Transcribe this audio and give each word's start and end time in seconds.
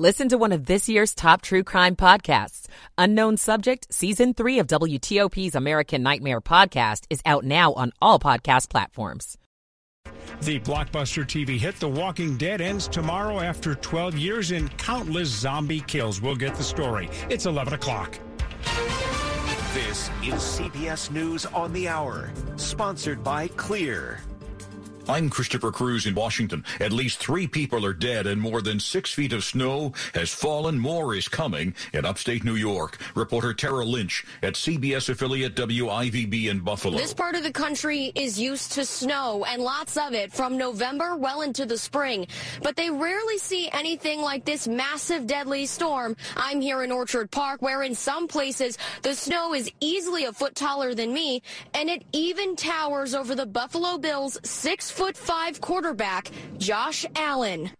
Listen 0.00 0.30
to 0.30 0.38
one 0.38 0.52
of 0.52 0.64
this 0.64 0.88
year's 0.88 1.14
top 1.14 1.42
true 1.42 1.62
crime 1.62 1.94
podcasts. 1.94 2.68
Unknown 2.96 3.36
Subject, 3.36 3.86
Season 3.92 4.32
3 4.32 4.60
of 4.60 4.66
WTOP's 4.66 5.54
American 5.54 6.02
Nightmare 6.02 6.40
podcast 6.40 7.04
is 7.10 7.20
out 7.26 7.44
now 7.44 7.74
on 7.74 7.92
all 8.00 8.18
podcast 8.18 8.70
platforms. 8.70 9.36
The 10.40 10.58
blockbuster 10.60 11.26
TV 11.26 11.58
hit 11.58 11.78
The 11.78 11.88
Walking 11.90 12.38
Dead 12.38 12.62
ends 12.62 12.88
tomorrow 12.88 13.40
after 13.40 13.74
12 13.74 14.16
years 14.16 14.52
in 14.52 14.70
countless 14.78 15.28
zombie 15.28 15.80
kills. 15.80 16.22
We'll 16.22 16.34
get 16.34 16.54
the 16.54 16.64
story. 16.64 17.10
It's 17.28 17.44
11 17.44 17.74
o'clock. 17.74 18.18
This 19.74 20.08
is 20.22 20.40
CBS 20.40 21.10
News 21.10 21.44
on 21.44 21.74
the 21.74 21.88
Hour, 21.88 22.32
sponsored 22.56 23.22
by 23.22 23.48
Clear. 23.48 24.20
I'm 25.08 25.30
Christopher 25.30 25.72
Cruz 25.72 26.06
in 26.06 26.14
Washington. 26.14 26.64
At 26.78 26.92
least 26.92 27.18
three 27.18 27.46
people 27.46 27.84
are 27.86 27.92
dead 27.92 28.26
and 28.26 28.40
more 28.40 28.60
than 28.60 28.78
six 28.78 29.12
feet 29.12 29.32
of 29.32 29.42
snow 29.42 29.92
has 30.14 30.32
fallen. 30.32 30.78
More 30.78 31.14
is 31.14 31.26
coming 31.26 31.74
in 31.92 32.04
upstate 32.04 32.44
New 32.44 32.54
York. 32.54 32.98
Reporter 33.14 33.54
Tara 33.54 33.84
Lynch 33.84 34.24
at 34.42 34.54
CBS 34.54 35.08
affiliate 35.08 35.56
WIVB 35.56 36.46
in 36.46 36.60
Buffalo. 36.60 36.96
This 36.96 37.14
part 37.14 37.34
of 37.34 37.42
the 37.42 37.50
country 37.50 38.12
is 38.14 38.38
used 38.38 38.72
to 38.72 38.84
snow 38.84 39.44
and 39.48 39.62
lots 39.62 39.96
of 39.96 40.12
it 40.12 40.32
from 40.32 40.56
November 40.56 41.16
well 41.16 41.40
into 41.40 41.66
the 41.66 41.78
spring. 41.78 42.26
But 42.62 42.76
they 42.76 42.90
rarely 42.90 43.38
see 43.38 43.68
anything 43.72 44.20
like 44.20 44.44
this 44.44 44.68
massive 44.68 45.26
deadly 45.26 45.66
storm. 45.66 46.16
I'm 46.36 46.60
here 46.60 46.84
in 46.84 46.92
Orchard 46.92 47.30
Park 47.30 47.62
where 47.62 47.82
in 47.82 47.94
some 47.94 48.28
places 48.28 48.78
the 49.02 49.14
snow 49.14 49.54
is 49.54 49.70
easily 49.80 50.26
a 50.26 50.32
foot 50.32 50.54
taller 50.54 50.94
than 50.94 51.12
me 51.12 51.42
and 51.74 51.88
it 51.88 52.04
even 52.12 52.54
towers 52.54 53.14
over 53.14 53.34
the 53.34 53.46
Buffalo 53.46 53.98
Bills 53.98 54.38
six 54.44 54.90
foot 55.00 55.16
five 55.16 55.62
quarterback, 55.62 56.30
Josh 56.58 57.06
Allen. 57.16 57.70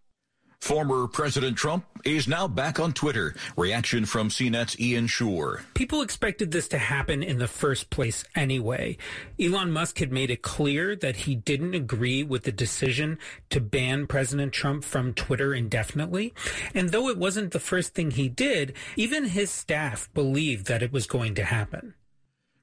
Former 0.58 1.06
President 1.06 1.54
Trump 1.54 1.84
is 2.02 2.26
now 2.26 2.48
back 2.48 2.80
on 2.80 2.94
Twitter. 2.94 3.34
Reaction 3.58 4.06
from 4.06 4.30
CNET's 4.30 4.80
Ian 4.80 5.06
Sherr. 5.06 5.60
People 5.74 6.00
expected 6.00 6.50
this 6.50 6.66
to 6.68 6.78
happen 6.78 7.22
in 7.22 7.36
the 7.36 7.46
first 7.46 7.90
place 7.90 8.24
anyway. 8.34 8.96
Elon 9.38 9.70
Musk 9.70 9.98
had 9.98 10.10
made 10.10 10.30
it 10.30 10.40
clear 10.40 10.96
that 10.96 11.16
he 11.16 11.34
didn't 11.34 11.74
agree 11.74 12.24
with 12.24 12.44
the 12.44 12.52
decision 12.52 13.18
to 13.50 13.60
ban 13.60 14.06
President 14.06 14.54
Trump 14.54 14.82
from 14.82 15.12
Twitter 15.12 15.52
indefinitely. 15.52 16.32
And 16.74 16.88
though 16.88 17.10
it 17.10 17.18
wasn't 17.18 17.52
the 17.52 17.60
first 17.60 17.92
thing 17.92 18.12
he 18.12 18.30
did, 18.30 18.72
even 18.96 19.26
his 19.26 19.50
staff 19.50 20.08
believed 20.14 20.68
that 20.68 20.82
it 20.82 20.90
was 20.90 21.06
going 21.06 21.34
to 21.34 21.44
happen. 21.44 21.92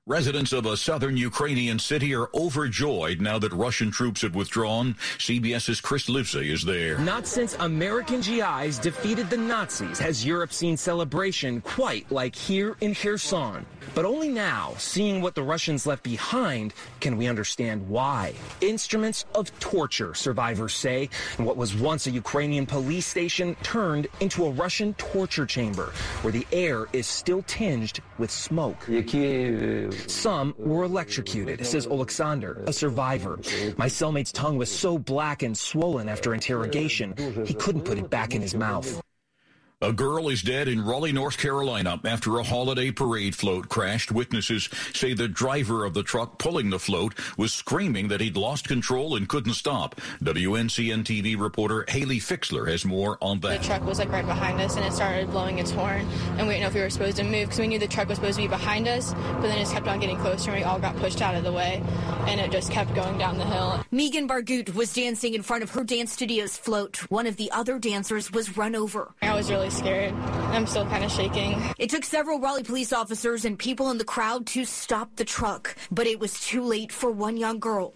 Residents 0.08 0.54
of 0.54 0.66
a 0.66 0.78
southern 0.78 1.18
Ukrainian 1.18 1.78
city 1.80 2.16
are 2.16 2.30
overjoyed 2.34 3.20
now 3.20 3.38
that 3.40 3.52
Russian 3.52 3.92
troops 3.92 4.22
have 4.22 4.36
withdrawn. 4.36 4.96
CBS's 5.18 5.82
Chris 5.82 6.08
Livesay 6.08 6.50
is 6.50 6.64
there. 6.64 6.98
Not 7.00 7.28
since 7.28 7.58
American 7.60 8.22
GIs 8.22 8.80
defeated 8.80 9.30
the 9.30 9.36
Nazis 9.36 10.00
has 10.00 10.26
Europe 10.26 10.54
seen 10.54 10.78
celebration 10.78 11.60
quite 11.60 12.10
like 12.10 12.38
here 12.38 12.78
in 12.80 12.96
Kherson. 12.96 13.66
But 13.94 14.06
only 14.06 14.30
now, 14.30 14.76
seeing 14.78 15.22
what 15.22 15.36
the 15.36 15.44
Russians 15.44 15.86
left 15.86 16.04
behind, 16.04 16.74
can 17.02 17.18
we 17.18 17.28
understand 17.28 17.88
why. 17.90 18.34
Instruments 18.62 19.26
of 19.36 19.58
torture, 19.60 20.14
survivors 20.14 20.74
say, 20.74 21.10
and 21.38 21.46
what 21.46 21.58
was 21.58 21.76
once 21.76 22.08
a 22.08 22.12
Ukrainian 22.12 22.66
police 22.66 23.08
station 23.08 23.56
turned 23.62 24.08
into 24.22 24.46
a 24.46 24.52
Russian 24.52 24.94
torture 24.94 25.46
chamber, 25.46 25.92
where 26.22 26.32
the 26.32 26.48
air 26.54 26.88
is 26.94 27.08
still 27.08 27.44
tinged 27.44 28.00
with 28.18 28.32
smoke. 28.32 28.86
Some 30.08 30.54
were 30.58 30.84
electrocuted, 30.84 31.66
says 31.66 31.88
Alexander, 31.88 32.64
a 32.68 32.74
survivor. 32.74 33.40
My 33.78 33.88
cellmate's 33.88 34.32
tongue 34.32 34.58
was 34.58 34.70
so 34.72 34.98
black 34.98 35.44
and 35.44 35.58
swollen 35.58 36.10
after 36.10 36.34
interrogation, 36.34 37.16
he 37.46 37.54
couldn't 37.54 37.84
put 37.84 37.98
it 37.98 38.10
back 38.10 38.36
in 38.36 38.42
his 38.42 38.54
mouth. 38.54 39.02
A 39.80 39.94
girl 39.94 40.28
is 40.30 40.42
dead 40.42 40.68
in 40.68 40.84
Raleigh, 40.84 41.12
North 41.12 41.38
Carolina 41.38 42.02
after 42.04 42.40
a 42.40 42.44
holiday 42.44 42.90
parade 42.90 43.36
float 43.36 43.70
crashed. 43.70 44.12
Witnesses 44.12 44.70
say 44.92 45.14
the 45.14 45.28
driver 45.28 45.86
of 45.86 45.94
the 45.94 46.02
truck 46.02 46.40
pulling 46.40 46.72
the 46.72 46.80
float 46.80 47.14
was 47.38 47.54
screaming 47.54 48.08
that 48.08 48.20
he'd 48.20 48.36
lost 48.36 48.68
control 48.68 49.16
and 49.16 49.30
couldn't 49.30 49.54
stop. 49.54 49.94
WNCN 50.24 51.04
TV 51.04 51.40
reporter 51.40 51.86
Haley 51.90 52.18
Fixler 52.18 52.68
has 52.68 52.86
more 52.86 53.20
on 53.22 53.40
that. 53.42 53.62
The 53.62 53.68
truck 53.68 53.86
was 53.86 54.00
like 54.00 54.12
right 54.12 54.26
behind 54.26 54.60
us 54.60 54.78
and 54.78 54.84
it 54.84 54.94
started 54.94 55.30
blowing 55.30 55.60
its 55.60 55.70
horn 55.70 56.08
and 56.40 56.48
we 56.48 56.56
didn't 56.56 56.62
know 56.62 56.68
if 56.70 56.74
we 56.74 56.82
were 56.82 56.90
supposed 56.90 57.18
to 57.18 57.24
move 57.24 57.42
because 57.46 57.60
we 57.60 57.68
knew 57.68 57.78
the 57.78 57.86
truck 57.86 58.08
was 58.08 58.18
supposed 58.18 58.38
to 58.38 58.42
be 58.42 58.48
behind 58.48 58.88
us, 58.88 59.14
but 59.14 59.44
then 59.44 59.60
it 59.60 59.60
just 59.60 59.74
kept 59.74 59.88
on 59.88 60.00
getting 60.00 60.18
closer 60.18 60.50
and 60.50 60.60
we 60.60 60.64
all 60.64 60.80
got 60.80 60.96
pushed 60.96 61.22
out 61.22 61.36
of 61.36 61.44
the 61.44 61.54
way 61.54 61.84
and 62.26 62.42
it 62.42 62.52
just 62.52 62.72
kept 62.72 62.96
going 62.96 63.20
down 63.20 63.38
the 63.38 63.46
hill. 63.46 63.86
Megan 63.92 64.28
Bargut 64.28 64.74
was 64.74 64.92
dancing 64.92 65.36
in 65.36 65.44
front 65.44 65.62
of 65.62 65.70
her 65.70 65.84
dance 65.84 66.12
studio's 66.12 66.58
float. 66.58 67.12
One 67.12 67.28
of 67.28 67.38
the 67.38 67.52
other 67.52 67.78
dancers 67.78 68.32
was 68.32 68.58
run 68.58 68.76
over. 68.76 69.14
I 69.22 69.36
was 69.36 69.52
really 69.52 69.67
scared. 69.70 70.14
I'm 70.54 70.68
still 70.68 70.86
kind 70.86 71.04
of 71.04 71.12
shaking. 71.12 71.62
It 71.78 71.90
took 71.90 72.04
several 72.04 72.40
Raleigh 72.40 72.64
police 72.64 72.94
officers 72.94 73.46
and 73.46 73.58
people 73.58 73.90
in 73.92 73.98
the 73.98 74.06
crowd 74.06 74.46
to 74.48 74.66
stop 74.66 75.16
the 75.16 75.26
truck, 75.26 75.76
but 75.92 76.08
it 76.08 76.20
was 76.20 76.40
too 76.40 76.64
late 76.64 76.92
for 76.92 77.12
one 77.12 77.38
young 77.38 77.60
girl. 77.60 77.94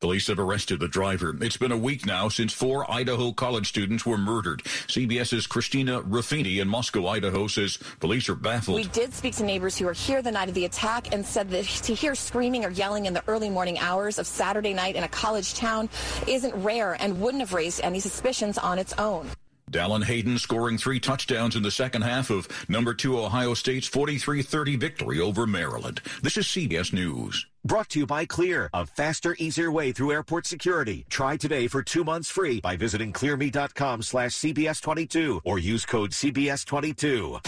Police 0.00 0.28
have 0.28 0.38
arrested 0.38 0.80
the 0.80 0.88
driver. 0.88 1.36
It's 1.42 1.58
been 1.58 1.72
a 1.72 1.76
week 1.76 2.06
now 2.06 2.30
since 2.30 2.54
four 2.54 2.90
Idaho 2.90 3.32
college 3.32 3.68
students 3.68 4.06
were 4.06 4.16
murdered. 4.16 4.62
CBS's 4.64 5.46
Christina 5.46 6.00
Ruffini 6.00 6.62
in 6.62 6.68
Moscow, 6.68 7.06
Idaho 7.06 7.46
says 7.48 7.78
police 8.00 8.26
are 8.30 8.34
baffled. 8.34 8.76
We 8.76 8.84
did 8.84 9.12
speak 9.12 9.36
to 9.36 9.44
neighbors 9.44 9.76
who 9.76 9.84
were 9.84 9.92
here 9.92 10.22
the 10.22 10.32
night 10.32 10.48
of 10.48 10.54
the 10.54 10.64
attack 10.64 11.12
and 11.12 11.24
said 11.24 11.50
that 11.50 11.66
to 11.66 11.94
hear 11.94 12.14
screaming 12.14 12.64
or 12.64 12.70
yelling 12.70 13.04
in 13.04 13.12
the 13.12 13.22
early 13.26 13.50
morning 13.50 13.78
hours 13.78 14.18
of 14.18 14.26
Saturday 14.26 14.72
night 14.72 14.96
in 14.96 15.04
a 15.04 15.08
college 15.08 15.52
town 15.52 15.90
isn't 16.26 16.54
rare 16.54 16.96
and 16.98 17.20
wouldn't 17.20 17.42
have 17.42 17.52
raised 17.52 17.82
any 17.82 18.00
suspicions 18.00 18.56
on 18.56 18.78
its 18.78 18.94
own. 18.94 19.28
Dallan 19.70 20.02
Hayden 20.04 20.36
scoring 20.36 20.78
three 20.78 20.98
touchdowns 20.98 21.54
in 21.54 21.62
the 21.62 21.70
second 21.70 22.02
half 22.02 22.30
of 22.30 22.48
number 22.68 22.92
two 22.92 23.18
Ohio 23.18 23.54
State's 23.54 23.88
43-30 23.88 24.78
victory 24.78 25.20
over 25.20 25.46
Maryland. 25.46 26.00
This 26.22 26.36
is 26.36 26.46
CBS 26.46 26.92
News. 26.92 27.46
Brought 27.64 27.90
to 27.90 28.00
you 28.00 28.06
by 28.06 28.26
Clear, 28.26 28.68
a 28.74 28.84
faster, 28.84 29.36
easier 29.38 29.70
way 29.70 29.92
through 29.92 30.12
airport 30.12 30.46
security. 30.46 31.06
Try 31.08 31.36
today 31.36 31.68
for 31.68 31.82
two 31.82 32.02
months 32.02 32.28
free 32.28 32.60
by 32.60 32.76
visiting 32.76 33.12
clearme.com 33.12 34.02
slash 34.02 34.32
CBS22 34.32 35.42
or 35.44 35.58
use 35.58 35.86
code 35.86 36.10
CBS22. 36.10 37.40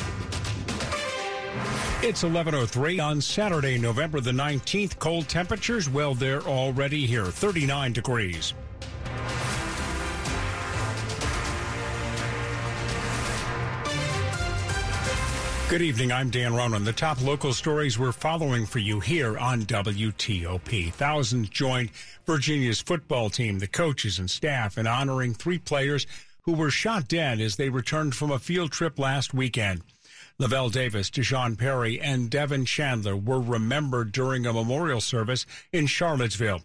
It's 2.05 2.25
11.03 2.25 3.05
on 3.05 3.21
Saturday, 3.21 3.79
November 3.79 4.21
the 4.21 4.33
19th. 4.33 4.99
Cold 4.99 5.29
temperatures, 5.29 5.89
well, 5.89 6.15
they're 6.15 6.43
already 6.43 7.07
here, 7.07 7.27
39 7.27 7.93
degrees. 7.93 8.55
Good 15.73 15.81
evening. 15.81 16.13
I'm 16.13 16.29
Dan 16.29 16.55
Ronan. 16.55 16.85
The 16.85 16.93
top 16.93 17.23
local 17.23 17.55
stories 17.55 17.99
we're 17.99 18.13
following 18.13 18.67
for 18.67 18.79
you 18.79 19.01
here 19.01 19.39
on 19.39 19.63
WTOP. 19.63 20.93
Thousands 20.93 21.49
joined 21.49 21.89
Virginia's 22.27 22.83
football 22.83 23.31
team, 23.31 23.59
the 23.59 23.67
coaches 23.67 24.19
and 24.19 24.31
staff, 24.31 24.77
in 24.77 24.87
honoring 24.87 25.33
three 25.33 25.57
players 25.57 26.07
who 26.43 26.53
were 26.53 26.71
shot 26.71 27.09
dead 27.09 27.41
as 27.41 27.57
they 27.57 27.71
returned 27.71 28.15
from 28.15 28.31
a 28.31 28.39
field 28.39 28.71
trip 28.71 28.99
last 28.99 29.33
weekend. 29.33 29.81
Lavelle 30.39 30.69
Davis, 30.69 31.09
D'Sean 31.09 31.57
Perry, 31.57 31.99
and 31.99 32.29
Devin 32.29 32.67
Chandler 32.67 33.17
were 33.17 33.41
remembered 33.41 34.13
during 34.13 34.45
a 34.45 34.53
memorial 34.53 35.01
service 35.01 35.47
in 35.73 35.87
Charlottesville 35.87 36.61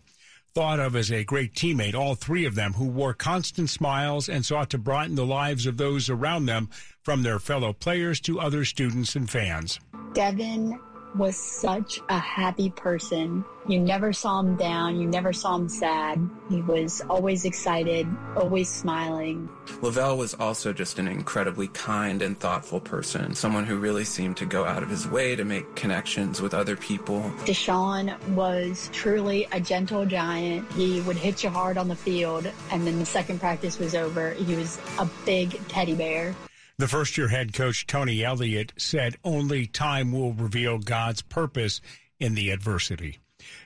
thought 0.58 0.80
of 0.80 0.96
as 0.96 1.12
a 1.12 1.24
great 1.24 1.54
teammate, 1.54 1.94
all 1.94 2.16
three 2.16 2.44
of 2.44 2.56
them 2.56 2.74
who 2.74 2.86
wore 2.86 3.14
constant 3.14 3.70
smiles 3.70 4.28
and 4.28 4.44
sought 4.44 4.72
to 4.72 4.78
brighten 4.80 5.14
the 5.14 5.24
lives 5.24 5.68
of 5.68 5.78
those 5.78 6.10
around 6.10 6.48
them, 6.48 6.68
from 7.04 7.22
their 7.22 7.38
fellow 7.38 7.72
players 7.72 8.20
to 8.20 8.40
other 8.40 8.66
students 8.66 9.16
and 9.16 9.30
fans. 9.30 9.80
Devin 10.14 10.80
was 11.16 11.36
such 11.36 12.02
a 12.10 12.18
happy 12.18 12.70
person. 12.72 13.44
You 13.68 13.80
never 13.80 14.14
saw 14.14 14.40
him 14.40 14.56
down. 14.56 15.00
You 15.00 15.08
never 15.08 15.34
saw 15.34 15.56
him 15.56 15.68
sad. 15.68 16.30
He 16.50 16.62
was 16.62 17.02
always 17.10 17.44
excited, 17.44 18.08
always 18.36 18.70
smiling. 18.70 19.50
Lavelle 19.82 20.18
was 20.18 20.34
also 20.36 20.72
just 20.72 21.00
an 21.00 21.08
incredibly 21.08 21.68
kind 21.70 22.22
and 22.22 22.40
thoughtful 22.40 22.80
person, 22.80 23.36
someone 23.36 23.66
who 23.66 23.78
really 23.78 24.06
seemed 24.06 24.38
to 24.38 24.46
go 24.46 24.66
out 24.66 24.84
of 24.84 24.90
his 24.90 25.08
way 25.08 25.36
to 25.36 25.44
make 25.44 25.76
connections 25.76 26.42
with 26.42 26.54
other 26.54 26.76
people. 26.78 27.32
D'Sean 27.46 28.16
was 28.36 28.90
truly 28.94 29.48
a 29.52 29.60
gentle 29.60 30.06
giant. 30.06 30.72
He 30.74 31.02
would 31.02 31.18
hit 31.18 31.44
you 31.44 31.50
hard 31.50 31.78
on 31.78 31.88
the 31.88 31.96
field, 31.96 32.50
and 32.72 32.88
then 32.88 33.00
the 33.00 33.06
second 33.06 33.40
practice 33.40 33.80
was 33.80 33.96
over. 33.96 34.32
He 34.32 34.56
was 34.56 34.80
a 34.98 35.08
big 35.26 35.68
teddy 35.68 35.96
bear. 35.96 36.36
The 36.80 36.88
first 36.88 37.18
year 37.18 37.30
head 37.30 37.54
coach 37.54 37.88
Tony 37.88 38.24
Elliott 38.24 38.72
said 38.78 39.18
only 39.24 39.66
time 39.66 40.12
will 40.12 40.34
reveal 40.34 40.78
God's 40.78 41.24
purpose 41.24 41.82
in 42.20 42.36
the 42.36 42.52
adversity. 42.52 43.18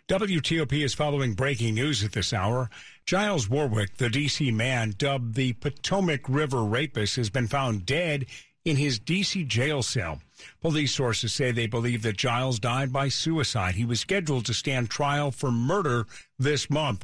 WTOP 0.07 0.81
is 0.81 0.93
following 0.93 1.33
breaking 1.33 1.75
news 1.75 2.05
at 2.05 2.13
this 2.13 2.31
hour. 2.31 2.69
Giles 3.05 3.49
Warrick, 3.49 3.97
the 3.97 4.09
D.C. 4.09 4.51
man 4.51 4.93
dubbed 4.97 5.35
the 5.35 5.51
Potomac 5.53 6.21
River 6.29 6.63
rapist, 6.63 7.17
has 7.17 7.29
been 7.29 7.49
found 7.49 7.85
dead 7.85 8.27
in 8.63 8.77
his 8.77 8.97
D.C. 8.97 9.43
jail 9.43 9.83
cell. 9.83 10.21
Police 10.61 10.93
sources 10.93 11.33
say 11.33 11.51
they 11.51 11.67
believe 11.67 12.03
that 12.03 12.15
Giles 12.15 12.59
died 12.59 12.93
by 12.93 13.09
suicide. 13.09 13.75
He 13.75 13.83
was 13.83 13.99
scheduled 13.99 14.45
to 14.45 14.53
stand 14.53 14.89
trial 14.89 15.31
for 15.31 15.51
murder 15.51 16.05
this 16.39 16.69
month. 16.69 17.03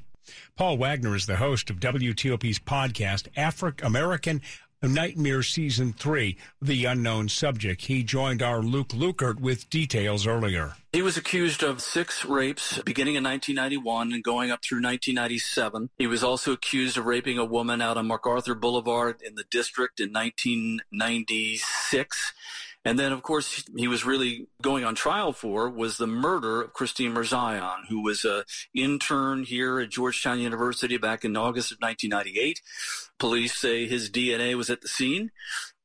Paul 0.55 0.77
Wagner 0.77 1.15
is 1.15 1.25
the 1.25 1.37
host 1.37 1.69
of 1.69 1.79
WTOP's 1.79 2.59
podcast, 2.59 3.27
African 3.37 3.87
American 3.87 4.41
Nightmare 4.83 5.41
Season 5.41 5.93
3, 5.93 6.37
The 6.61 6.85
Unknown 6.85 7.29
Subject. 7.29 7.85
He 7.85 8.03
joined 8.03 8.43
our 8.43 8.61
Luke 8.61 8.89
Lukert 8.89 9.39
with 9.39 9.69
details 9.69 10.27
earlier. 10.27 10.73
He 10.93 11.01
was 11.01 11.17
accused 11.17 11.63
of 11.63 11.81
six 11.81 12.23
rapes 12.23 12.79
beginning 12.83 13.15
in 13.15 13.23
1991 13.23 14.13
and 14.13 14.23
going 14.23 14.51
up 14.51 14.63
through 14.63 14.83
1997. 14.83 15.89
He 15.97 16.07
was 16.07 16.23
also 16.23 16.51
accused 16.51 16.97
of 16.97 17.05
raping 17.05 17.39
a 17.39 17.45
woman 17.45 17.81
out 17.81 17.97
on 17.97 18.07
MacArthur 18.07 18.55
Boulevard 18.55 19.21
in 19.25 19.35
the 19.35 19.45
district 19.49 19.99
in 19.99 20.13
1996. 20.13 22.33
And 22.85 22.97
then, 22.97 23.11
of 23.11 23.21
course, 23.21 23.65
he 23.75 23.89
was 23.89 24.05
really 24.05 24.47
going 24.61 24.85
on 24.85 24.95
trial 24.95 25.33
for 25.33 25.69
was 25.69 25.97
the 25.97 26.07
murder 26.07 26.61
of 26.61 26.71
Christine 26.71 27.13
Mirzayan, 27.13 27.87
who 27.89 28.01
was 28.01 28.23
an 28.23 28.43
intern 28.73 29.43
here 29.43 29.81
at 29.81 29.89
Georgetown 29.89 30.39
University 30.39 30.95
back 30.97 31.25
in 31.25 31.35
August 31.35 31.73
of 31.73 31.79
1998. 31.79 32.61
Police 33.19 33.57
say 33.57 33.87
his 33.87 34.09
DNA 34.09 34.55
was 34.55 34.69
at 34.69 34.81
the 34.81 34.87
scene. 34.87 35.31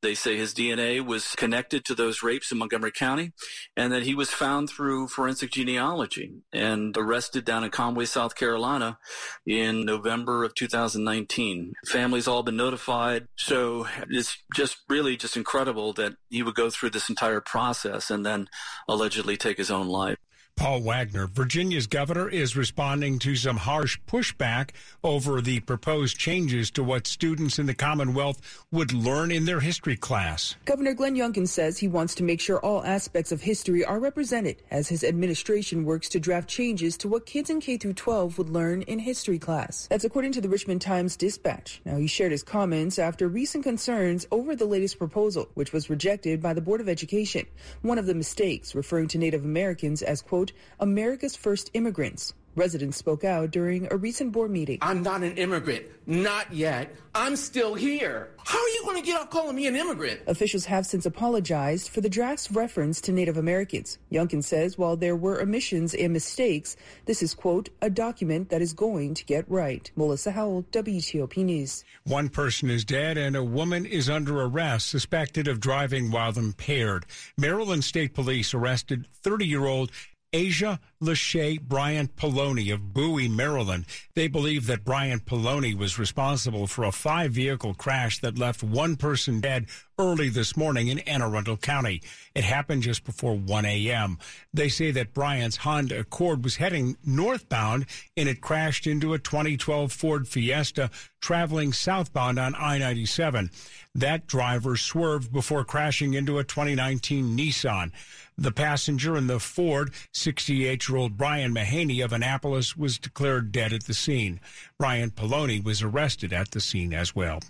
They 0.03 0.15
say 0.17 0.37
his 0.37 0.53
DNA 0.53 1.05
was 1.05 1.37
connected 1.37 1.85
to 1.85 1.95
those 1.95 2.25
rapes 2.25 2.51
in 2.51 2.59
Montgomery 2.59 2.91
County 2.91 3.33
and 3.77 3.93
that 3.93 4.03
he 4.03 4.17
was 4.17 4.31
found 4.31 4.69
through 4.69 5.07
forensic 5.07 5.53
genealogy 5.53 6.43
and 6.53 6.97
arrested 6.97 7.45
down 7.45 7.63
in 7.63 7.71
Conway, 7.71 8.07
South 8.07 8.35
Carolina 8.35 8.99
in 9.47 9.85
November 9.85 10.43
of 10.43 10.57
2019. 10.57 11.75
Family's 11.87 12.27
all 12.27 12.43
been 12.43 12.57
notified. 12.57 13.29
So 13.37 13.87
it's 14.11 14.37
just 14.53 14.79
really 14.89 15.17
just 15.17 15.37
incredible 15.37 15.93
that 15.93 16.15
he 16.31 16.43
would 16.43 16.57
go 16.57 16.69
through 16.69 16.91
this 16.91 17.09
entire 17.09 17.41
process 17.41 18.11
and 18.11 18.27
then 18.27 18.49
allegedly 18.89 19.37
take 19.37 19.57
his 19.57 19.71
own 19.71 19.87
life. 19.87 20.19
Paul 20.63 20.83
Wagner. 20.83 21.27
Virginia's 21.27 21.89
governor 21.89 22.29
is 22.29 22.57
responding 22.57 23.19
to 23.19 23.35
some 23.35 23.57
harsh 23.57 23.99
pushback 24.07 24.71
over 25.03 25.41
the 25.41 25.59
proposed 25.59 26.17
changes 26.17 26.71
to 26.71 26.85
what 26.85 27.09
students 27.09 27.59
in 27.59 27.67
the 27.67 27.75
Commonwealth 27.75 28.65
would 28.71 28.93
learn 28.93 29.33
in 29.33 29.45
their 29.45 29.59
history 29.59 29.97
class. 29.97 30.55
Governor 30.65 30.95
Glenn 30.95 31.17
Youngkin 31.17 31.49
says 31.49 31.79
he 31.79 31.89
wants 31.89 32.15
to 32.15 32.23
make 32.23 32.41
sure 32.41 32.61
all 32.61 32.85
aspects 32.85 33.33
of 33.33 33.41
history 33.41 33.85
are 33.85 33.99
represented 33.99 34.63
as 34.71 34.89
his 34.89 35.03
administration 35.03 35.85
works 35.85 36.09
to 36.11 36.21
draft 36.21 36.49
changes 36.49 36.97
to 36.99 37.09
what 37.09 37.27
kids 37.27 37.51
in 37.51 37.61
K 37.61 37.77
through 37.77 37.95
12 37.95 38.39
would 38.39 38.49
learn 38.49 38.83
in 38.83 39.01
history 39.01 39.41
class. 39.41 39.89
That's 39.89 40.05
according 40.05 40.31
to 40.33 40.41
the 40.41 40.49
Richmond 40.49 40.81
Times 40.81 41.17
Dispatch. 41.17 41.81
Now, 41.85 41.97
he 41.97 42.07
shared 42.07 42.31
his 42.31 42.45
comments 42.45 43.01
after 43.01 43.27
recent 43.27 43.65
concerns 43.65 44.27
over 44.31 44.55
the 44.55 44.67
latest 44.67 44.97
proposal, 44.97 45.49
which 45.55 45.73
was 45.73 45.91
rejected 45.91 46.41
by 46.41 46.55
the 46.55 46.61
Board 46.61 46.81
of 46.81 46.89
Education. 46.89 47.47
One 47.83 47.99
of 47.99 48.07
the 48.07 48.15
mistakes, 48.15 48.77
referring 48.77 49.09
to 49.09 49.19
Native 49.19 49.45
Americans 49.45 50.03
as, 50.03 50.23
quote, 50.23 50.42
quote, 50.43 50.53
America's 50.81 51.37
first 51.37 51.71
immigrants. 51.75 52.35
Residents 52.55 52.99
spoke 52.99 53.25
out 53.25 53.51
during 53.51 53.91
a 53.91 53.97
recent 53.97 54.31
board 54.31 54.51
meeting. 54.51 54.79
I'm 54.83 55.03
not 55.03 55.23
an 55.23 55.39
immigrant. 55.39 55.87
Not 56.07 56.53
yet. 56.53 56.95
I'm 57.15 57.37
still 57.37 57.75
here. 57.75 58.35
How 58.45 58.59
are 58.59 58.69
you 58.69 58.83
going 58.85 59.01
to 59.01 59.07
get 59.07 59.19
off 59.19 59.31
calling 59.31 59.57
me 59.57 59.67
an 59.67 59.77
immigrant? 59.77 60.21
Officials 60.27 60.67
have 60.67 60.85
since 60.85 61.07
apologized 61.07 61.89
for 61.89 62.03
the 62.03 62.11
draft's 62.11 62.51
reference 62.51 63.01
to 63.03 63.13
Native 63.13 63.39
Americans. 63.39 63.99
Youngkin 64.11 64.45
says 64.45 64.77
while 64.77 64.97
there 64.97 65.17
were 65.17 65.41
omissions 65.41 65.95
and 65.95 66.13
mistakes, 66.13 66.77
this 67.07 67.23
is, 67.23 67.33
quote, 67.33 67.71
a 67.81 67.89
document 67.89 68.51
that 68.51 68.61
is 68.61 68.75
going 68.75 69.15
to 69.15 69.25
get 69.25 69.49
right. 69.49 69.91
Melissa 69.97 70.33
Howell, 70.33 70.65
WTOP 70.73 71.43
News. 71.45 71.85
One 72.05 72.29
person 72.29 72.69
is 72.69 72.85
dead 72.85 73.17
and 73.17 73.35
a 73.35 73.45
woman 73.45 73.87
is 73.87 74.11
under 74.11 74.43
arrest 74.43 74.89
suspected 74.89 75.49
of 75.49 75.61
driving 75.61 76.11
while 76.11 76.37
impaired. 76.37 77.07
Maryland 77.39 77.85
State 77.85 78.13
Police 78.13 78.53
arrested 78.53 79.07
30 79.23 79.47
year 79.47 79.65
old 79.65 79.91
Asia 80.33 80.81
Lachey 81.03 81.61
Bryant 81.61 82.17
Poloni 82.17 82.73
of 82.73 82.95
Bowie, 82.95 83.29
Maryland. 83.29 83.85
They 84.15 84.29
believe 84.29 84.67
that 84.67 84.85
Bryant 84.85 85.27
Poloni 85.27 85.77
was 85.77 85.99
responsible 85.99 86.67
for 86.67 86.85
a 86.85 86.93
five 86.93 87.33
vehicle 87.33 87.75
crash 87.75 88.19
that 88.21 88.39
left 88.39 88.63
one 88.63 88.97
person 88.97 89.41
dead 89.41 89.67
early 89.99 90.31
this 90.31 90.57
morning 90.57 90.89
in 90.89 91.01
Anne 91.01 91.21
Arundel 91.23 91.59
County. 91.59 92.01
It 92.35 92.45
happened 92.45 92.83
just 92.83 93.05
before 93.05 93.37
1 93.37 93.65
a.m. 93.67 94.19
They 94.55 94.69
say 94.69 94.91
that 94.93 95.13
Bryant's 95.13 95.59
Honda 95.59 96.01
Accord 96.01 96.43
was 96.43 96.57
heading 96.57 96.97
northbound 97.05 97.87
and 98.17 98.29
it 98.29 98.41
crashed 98.41 98.87
into 98.87 99.13
a 99.13 99.19
2012 99.19 99.93
Ford 99.93 100.27
Fiesta 100.27 100.91
traveling 101.21 101.73
southbound 101.73 102.39
on 102.39 102.55
I 102.55 102.79
97. 102.79 103.51
That 103.95 104.27
driver 104.27 104.77
swerved 104.77 105.33
before 105.33 105.65
crashing 105.65 106.15
into 106.15 106.39
a 106.39 106.45
2019 106.45 107.37
Nissan. 107.37 107.93
The 108.39 108.53
passenger 108.53 109.17
in 109.17 109.27
the 109.27 109.39
Ford, 109.39 109.93
68 110.13 110.89
year 110.89 110.99
old 110.99 111.17
Brian 111.17 111.55
Mahaney 111.55 112.05
of 112.05 112.13
Annapolis, 112.13 112.77
was 112.77 112.99
declared 112.99 113.53
dead 113.53 113.73
at 113.73 113.85
the 113.85 113.95
scene. 113.95 114.41
Bryant 114.79 115.15
Poloni 115.15 115.63
was 115.63 115.83
arrested 115.83 116.33
at 116.33 116.51
the 116.51 116.61
scene 116.61 116.95
as 116.95 117.15
well. 117.15 117.41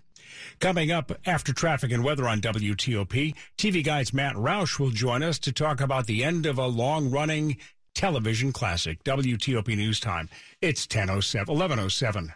Coming 0.58 0.90
up 0.90 1.12
after 1.26 1.52
traffic 1.52 1.93
and 1.93 2.05
weather 2.05 2.29
on 2.29 2.40
WTOP, 2.40 3.34
TV 3.56 3.84
Guide's 3.84 4.12
Matt 4.12 4.34
Roush 4.34 4.79
will 4.79 4.90
join 4.90 5.23
us 5.23 5.38
to 5.40 5.52
talk 5.52 5.81
about 5.81 6.06
the 6.06 6.25
end 6.25 6.46
of 6.46 6.58
a 6.58 6.67
long 6.67 7.11
running 7.11 7.58
television 7.94 8.52
classic. 8.52 9.02
WTOP 9.05 9.76
News 9.76 10.00
Time. 10.00 10.28
It's 10.61 10.85
1007, 10.87 11.52
1107. 11.52 12.32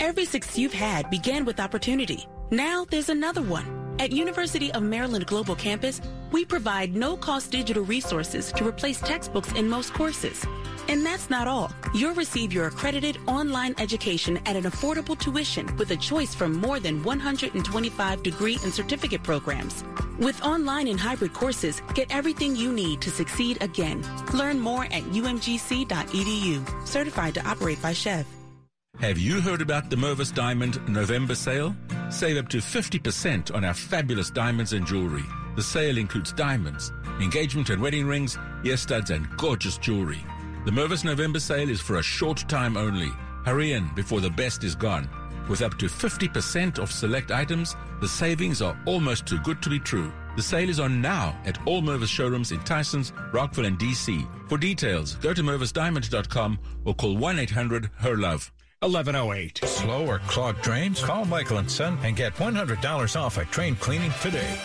Every 0.00 0.24
six 0.24 0.58
you've 0.58 0.72
had 0.72 1.08
began 1.10 1.44
with 1.44 1.60
opportunity. 1.60 2.26
Now 2.50 2.84
there's 2.84 3.08
another 3.08 3.42
one 3.42 3.81
at 4.02 4.10
University 4.10 4.72
of 4.72 4.82
Maryland 4.82 5.26
Global 5.26 5.54
Campus, 5.54 6.00
we 6.32 6.44
provide 6.44 6.92
no-cost 6.92 7.52
digital 7.52 7.84
resources 7.84 8.50
to 8.50 8.66
replace 8.66 8.98
textbooks 8.98 9.52
in 9.52 9.68
most 9.68 9.94
courses. 9.94 10.44
And 10.88 11.06
that's 11.06 11.30
not 11.30 11.46
all. 11.46 11.70
You'll 11.94 12.16
receive 12.16 12.52
your 12.52 12.66
accredited 12.66 13.18
online 13.28 13.76
education 13.78 14.40
at 14.44 14.56
an 14.56 14.64
affordable 14.64 15.16
tuition 15.16 15.76
with 15.76 15.92
a 15.92 15.96
choice 15.96 16.34
from 16.34 16.56
more 16.56 16.80
than 16.80 17.04
125 17.04 18.22
degree 18.24 18.58
and 18.64 18.74
certificate 18.74 19.22
programs. 19.22 19.84
With 20.18 20.42
online 20.42 20.88
and 20.88 20.98
hybrid 20.98 21.32
courses, 21.32 21.80
get 21.94 22.12
everything 22.12 22.56
you 22.56 22.72
need 22.72 23.00
to 23.02 23.10
succeed 23.10 23.62
again. 23.62 24.04
Learn 24.34 24.58
more 24.58 24.86
at 24.86 25.04
umgc.edu. 25.14 26.88
Certified 26.88 27.34
to 27.34 27.48
operate 27.48 27.80
by 27.80 27.92
SCHEV. 27.92 28.41
Have 29.02 29.18
you 29.18 29.40
heard 29.40 29.60
about 29.60 29.90
the 29.90 29.96
Mervis 29.96 30.32
Diamond 30.32 30.78
November 30.88 31.34
sale? 31.34 31.74
Save 32.08 32.36
up 32.36 32.48
to 32.50 32.58
50% 32.58 33.52
on 33.52 33.64
our 33.64 33.74
fabulous 33.74 34.30
diamonds 34.30 34.74
and 34.74 34.86
jewelry. 34.86 35.24
The 35.56 35.62
sale 35.62 35.98
includes 35.98 36.32
diamonds, 36.32 36.92
engagement 37.20 37.70
and 37.70 37.82
wedding 37.82 38.06
rings, 38.06 38.38
ear 38.62 38.76
studs, 38.76 39.10
and 39.10 39.28
gorgeous 39.36 39.76
jewelry. 39.76 40.24
The 40.64 40.70
Mervis 40.70 41.04
November 41.04 41.40
sale 41.40 41.68
is 41.68 41.80
for 41.80 41.96
a 41.96 42.02
short 42.02 42.48
time 42.48 42.76
only. 42.76 43.10
Hurry 43.44 43.72
in 43.72 43.92
before 43.96 44.20
the 44.20 44.30
best 44.30 44.62
is 44.62 44.76
gone. 44.76 45.10
With 45.48 45.62
up 45.62 45.76
to 45.78 45.86
50% 45.86 46.78
off 46.78 46.92
select 46.92 47.32
items, 47.32 47.74
the 48.00 48.06
savings 48.06 48.62
are 48.62 48.78
almost 48.86 49.26
too 49.26 49.40
good 49.40 49.60
to 49.62 49.68
be 49.68 49.80
true. 49.80 50.12
The 50.36 50.42
sale 50.42 50.68
is 50.68 50.78
on 50.78 51.02
now 51.02 51.36
at 51.44 51.58
all 51.66 51.82
Mervis 51.82 52.06
showrooms 52.06 52.52
in 52.52 52.60
Tysons, 52.60 53.10
Rockville, 53.32 53.64
and 53.64 53.80
DC. 53.80 54.48
For 54.48 54.58
details, 54.58 55.16
go 55.16 55.34
to 55.34 55.42
mervisdiamond.com 55.42 56.58
or 56.84 56.94
call 56.94 57.16
1-800-HER-LOVE. 57.16 58.52
1108. 58.82 59.60
Slow 59.64 60.06
or 60.06 60.18
clogged 60.20 60.62
drains? 60.62 61.02
Call 61.02 61.24
Michael 61.24 61.58
and 61.58 61.70
Son 61.70 61.96
and 62.02 62.16
get 62.16 62.34
$100 62.34 63.20
off 63.20 63.38
a 63.38 63.44
drain 63.46 63.76
cleaning 63.76 64.12
today. 64.20 64.60